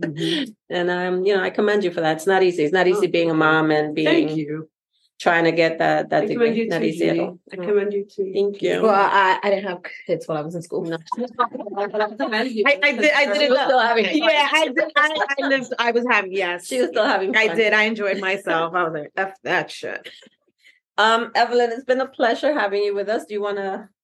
Mhm. 0.02 0.54
and 0.70 0.90
um, 0.90 1.24
you 1.24 1.34
know, 1.34 1.42
I 1.42 1.50
commend 1.50 1.84
you 1.84 1.90
for 1.90 2.00
that. 2.00 2.16
It's 2.16 2.26
not 2.26 2.42
easy. 2.42 2.64
It's 2.64 2.72
not 2.72 2.86
easy 2.86 3.06
Oh, 3.06 3.10
being 3.10 3.30
a 3.30 3.34
mom 3.34 3.70
and 3.70 3.94
Thank 3.96 3.96
being 3.96 4.28
you. 4.38 4.68
Trying 5.18 5.44
to 5.44 5.52
get 5.52 5.78
that 5.78 6.10
that 6.10 6.24
I 6.24 6.26
commend 6.28 6.54
degree. 6.54 6.62
you 6.62 6.68
Not 6.68 6.78
too, 6.78 6.84
easy 6.84 7.08
at 7.08 7.16
Yudy. 7.16 7.20
all. 7.26 7.38
I 7.52 7.56
commend 7.56 7.92
you 7.92 8.04
too. 8.04 8.30
Thank 8.32 8.62
you. 8.62 8.82
Well, 8.82 8.94
I, 8.94 9.40
I 9.42 9.50
didn't 9.50 9.68
have 9.68 9.80
kids 10.06 10.28
while 10.28 10.38
I 10.38 10.42
was 10.42 10.54
in 10.54 10.62
school. 10.62 10.84
No. 10.84 10.96
I, 10.96 11.22
I 11.82 12.92
did. 12.92 13.12
I 13.12 13.26
did 13.26 13.36
She 13.36 13.44
it. 13.44 13.50
was 13.50 13.58
still 13.60 13.80
having 13.80 14.04
fun. 14.04 14.14
Yeah, 14.14 14.48
I 14.52 14.68
did. 14.68 14.92
I, 14.96 15.24
I 15.42 15.46
lived. 15.48 15.72
I 15.78 15.90
was 15.90 16.04
having. 16.08 16.32
Yes, 16.32 16.66
She 16.68 16.80
was 16.80 16.90
still 16.90 17.04
having 17.04 17.34
fun. 17.34 17.50
I 17.50 17.54
did. 17.54 17.72
I 17.72 17.82
enjoyed 17.84 18.20
myself. 18.20 18.74
I 18.74 18.84
was 18.84 18.92
like, 18.94 19.12
F 19.16 19.34
that 19.42 19.70
shit. 19.70 20.08
Um, 20.98 21.32
Evelyn, 21.34 21.70
it's 21.72 21.84
been 21.84 22.00
a 22.00 22.06
pleasure 22.06 22.52
having 22.52 22.82
you 22.84 22.94
with 22.94 23.08
us. 23.08 23.24
Do 23.24 23.34
you 23.34 23.42
want 23.42 23.56
to 23.58 23.88
say 23.88 23.97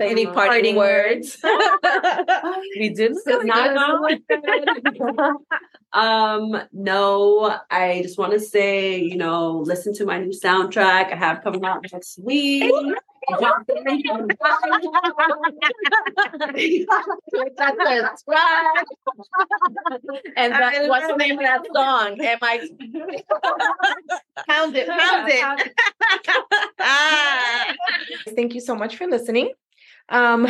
any 0.00 0.26
parting, 0.26 0.74
parting 0.74 0.76
words? 0.76 1.38
We 2.78 2.90
did 2.90 3.14
Does 3.14 3.44
not 3.44 3.76
sound 3.76 4.20
um, 5.92 6.60
no, 6.72 7.58
I 7.70 8.02
just 8.02 8.18
want 8.18 8.32
to 8.32 8.40
say, 8.40 9.00
you 9.00 9.16
know, 9.16 9.62
listen 9.64 9.94
to 9.94 10.04
my 10.04 10.18
new 10.18 10.30
soundtrack 10.30 11.12
I 11.12 11.16
have 11.16 11.42
coming 11.42 11.64
out 11.64 11.86
next 11.90 12.18
week. 12.18 12.72
That's. 13.28 13.64
And 20.36 20.52
that, 20.52 20.88
what's 20.88 21.06
the 21.06 21.16
name 21.16 21.38
of 21.38 21.44
that 21.44 21.66
song? 21.74 22.20
Am 22.20 22.38
I? 22.42 22.58
Pound 24.48 24.76
it, 24.76 24.86
pound 24.86 25.28
it. 25.28 25.72
ah. 26.80 27.74
Thank 28.34 28.54
you 28.54 28.60
so 28.60 28.74
much 28.74 28.96
for 28.96 29.06
listening. 29.06 29.52
Um, 30.08 30.46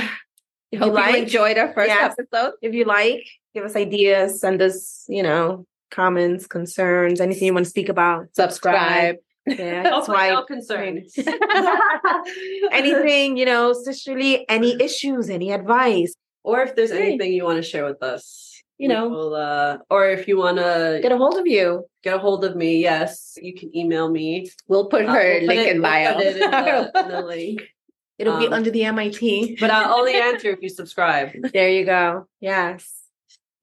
if 0.73 0.81
Hope 0.81 0.89
you 0.89 0.93
like, 0.95 1.23
enjoyed 1.23 1.59
our 1.59 1.73
first 1.73 1.89
Yes. 1.89 2.15
episode. 2.19 2.55
if 2.63 2.75
you 2.75 2.85
like, 2.85 3.25
give 3.55 3.65
us 3.65 3.77
ideas, 3.77 4.41
send 4.41 4.61
us, 4.61 5.05
you 5.09 5.23
know, 5.23 5.65
comments, 5.91 6.47
concerns, 6.47 7.21
anything 7.21 7.47
you 7.47 7.55
want 7.55 7.65
to 7.65 7.71
speak 7.71 7.89
about. 7.89 8.27
Subscribe. 8.35 9.17
Yeah, 9.47 9.83
that's 9.85 9.95
Hopefully 9.95 10.17
why. 10.17 10.31
no 10.31 10.43
concerns. 10.43 11.15
anything, 12.73 13.37
you 13.37 13.45
know, 13.45 13.73
sisterly, 13.73 14.45
any 14.49 14.77
issues, 14.83 15.31
any 15.31 15.53
advice, 15.53 16.15
or 16.43 16.63
if 16.63 16.75
there's 16.75 16.91
Hey. 16.91 17.09
anything 17.09 17.33
you 17.33 17.45
want 17.45 17.57
to 17.57 17.63
share 17.63 17.85
with 17.85 18.03
us, 18.03 18.61
you 18.79 18.89
know, 18.89 19.09
will, 19.09 19.35
uh, 19.35 19.79
or 19.89 20.09
if 20.11 20.27
you 20.29 20.37
want 20.37 20.57
to 20.59 20.99
get 21.01 21.13
a 21.13 21.17
hold 21.17 21.39
of 21.39 21.47
you. 21.47 21.85
get 22.03 22.15
a 22.15 22.19
hold 22.19 22.45
of 22.45 22.57
me, 22.57 22.79
yes, 22.83 23.39
you 23.41 23.55
can 23.55 23.75
email 23.77 24.11
me. 24.11 24.51
We'll 24.69 24.89
put 24.89 25.07
Uh, 25.07 25.13
her 25.13 25.23
we'll 25.23 25.39
put 25.41 25.47
link 25.49 25.61
it- 25.61 25.77
in 25.77 25.83
we'll 25.83 25.91
bio. 25.91 26.15
put 26.15 26.23
it 26.27 26.37
in 26.37 26.51
the, 26.51 27.01
in 27.01 27.09
the 27.09 27.23
link. 27.35 27.63
It'll 28.19 28.39
be 28.39 28.47
Um, 28.47 28.53
under 28.55 28.71
the 28.71 28.85
MIT. 28.85 29.57
But 29.61 29.71
I'll 29.71 29.99
only 29.99 30.15
answer 30.15 30.51
if 30.51 30.61
you 30.63 30.69
subscribe. 30.69 31.33
There 31.53 31.69
you 31.71 31.85
go. 31.85 32.27
Yes. 32.41 32.91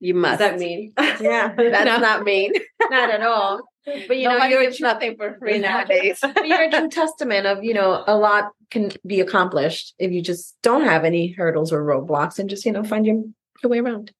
you 0.00 0.12
does 0.14 0.22
must. 0.22 0.38
that 0.40 0.58
mean? 0.58 0.92
Yeah. 1.20 1.54
That's 1.56 1.84
No, 1.84 1.98
not 1.98 2.24
mean. 2.24 2.52
not 2.90 3.10
at 3.10 3.22
all. 3.22 3.62
But 3.86 4.16
you 4.16 4.28
know, 4.28 4.34
Nobody 4.34 4.52
you're 4.54 4.62
a 4.68 4.72
true, 4.74 4.86
nothing 4.86 5.16
for 5.16 5.36
free 5.38 5.58
nowadays. 5.58 6.18
but 6.22 6.46
you're 6.48 6.62
a 6.62 6.70
true 6.70 6.88
testament 6.88 7.46
of, 7.46 7.62
you 7.62 7.74
know, 7.74 8.02
a 8.06 8.16
lot 8.16 8.52
can 8.70 8.90
be 9.06 9.20
accomplished 9.20 9.94
if 9.98 10.10
you 10.10 10.22
just 10.22 10.56
don't 10.62 10.84
have 10.84 11.04
any 11.04 11.28
hurdles 11.32 11.70
or 11.72 11.84
roadblocks 11.84 12.38
and 12.38 12.48
just, 12.48 12.64
you 12.64 12.72
know, 12.72 12.82
find 12.82 13.04
your, 13.04 13.22
your 13.62 13.70
way 13.70 13.80
around. 13.80 14.10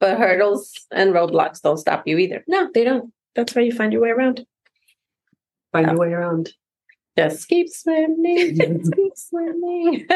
but 0.00 0.18
hurdles 0.18 0.72
and 0.90 1.14
roadblocks 1.14 1.62
don't 1.62 1.78
stop 1.78 2.06
you 2.06 2.18
either. 2.18 2.44
No, 2.46 2.68
they 2.74 2.84
don't. 2.84 3.10
That's 3.34 3.54
how 3.54 3.62
you 3.62 3.72
find 3.72 3.90
your 3.92 4.02
way 4.02 4.10
around. 4.10 4.44
Find 5.72 5.86
your 5.86 5.96
way 5.98 6.12
around. 6.12 6.52
Just 7.16 7.48
keep 7.48 7.68
swimming. 7.70 8.56
Just 8.56 8.92
keep 8.94 9.16
swimming. 9.16 10.06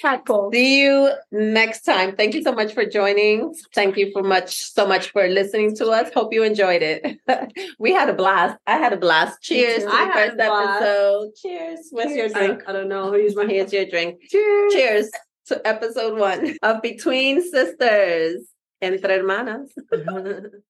Tadpole. 0.00 0.52
See 0.52 0.82
you 0.82 1.10
next 1.32 1.82
time. 1.82 2.14
Thank 2.14 2.34
you 2.34 2.42
so 2.42 2.52
much 2.52 2.74
for 2.74 2.84
joining. 2.84 3.54
Thank 3.74 3.96
you 3.96 4.12
for 4.12 4.22
much 4.22 4.56
so 4.72 4.86
much 4.86 5.10
for 5.10 5.26
listening 5.26 5.74
to 5.76 5.88
us. 5.88 6.12
Hope 6.14 6.32
you 6.32 6.44
enjoyed 6.44 6.82
it. 6.82 7.18
we 7.78 7.92
had 7.92 8.08
a 8.08 8.14
blast. 8.14 8.56
I 8.66 8.76
had 8.76 8.92
a 8.92 8.96
blast. 8.96 9.42
Cheers 9.42 9.80
to 9.80 9.86
the 9.86 9.92
I 9.92 10.04
had 10.04 10.12
first 10.12 10.40
episode. 10.40 11.30
Cheers. 11.42 11.88
What's 11.90 12.14
your 12.14 12.28
drink? 12.28 12.62
I 12.68 12.72
don't 12.72 12.88
know. 12.88 13.14
Use 13.14 13.34
my 13.34 13.46
Here's 13.46 13.72
your 13.72 13.86
drink. 13.86 14.20
Cheers. 14.28 14.72
Cheers 14.72 15.10
to 15.46 15.66
episode 15.66 16.18
one 16.18 16.56
of 16.62 16.82
Between 16.82 17.42
Sisters. 17.42 18.46
Entre 18.80 19.18
Hermanas. 19.18 19.70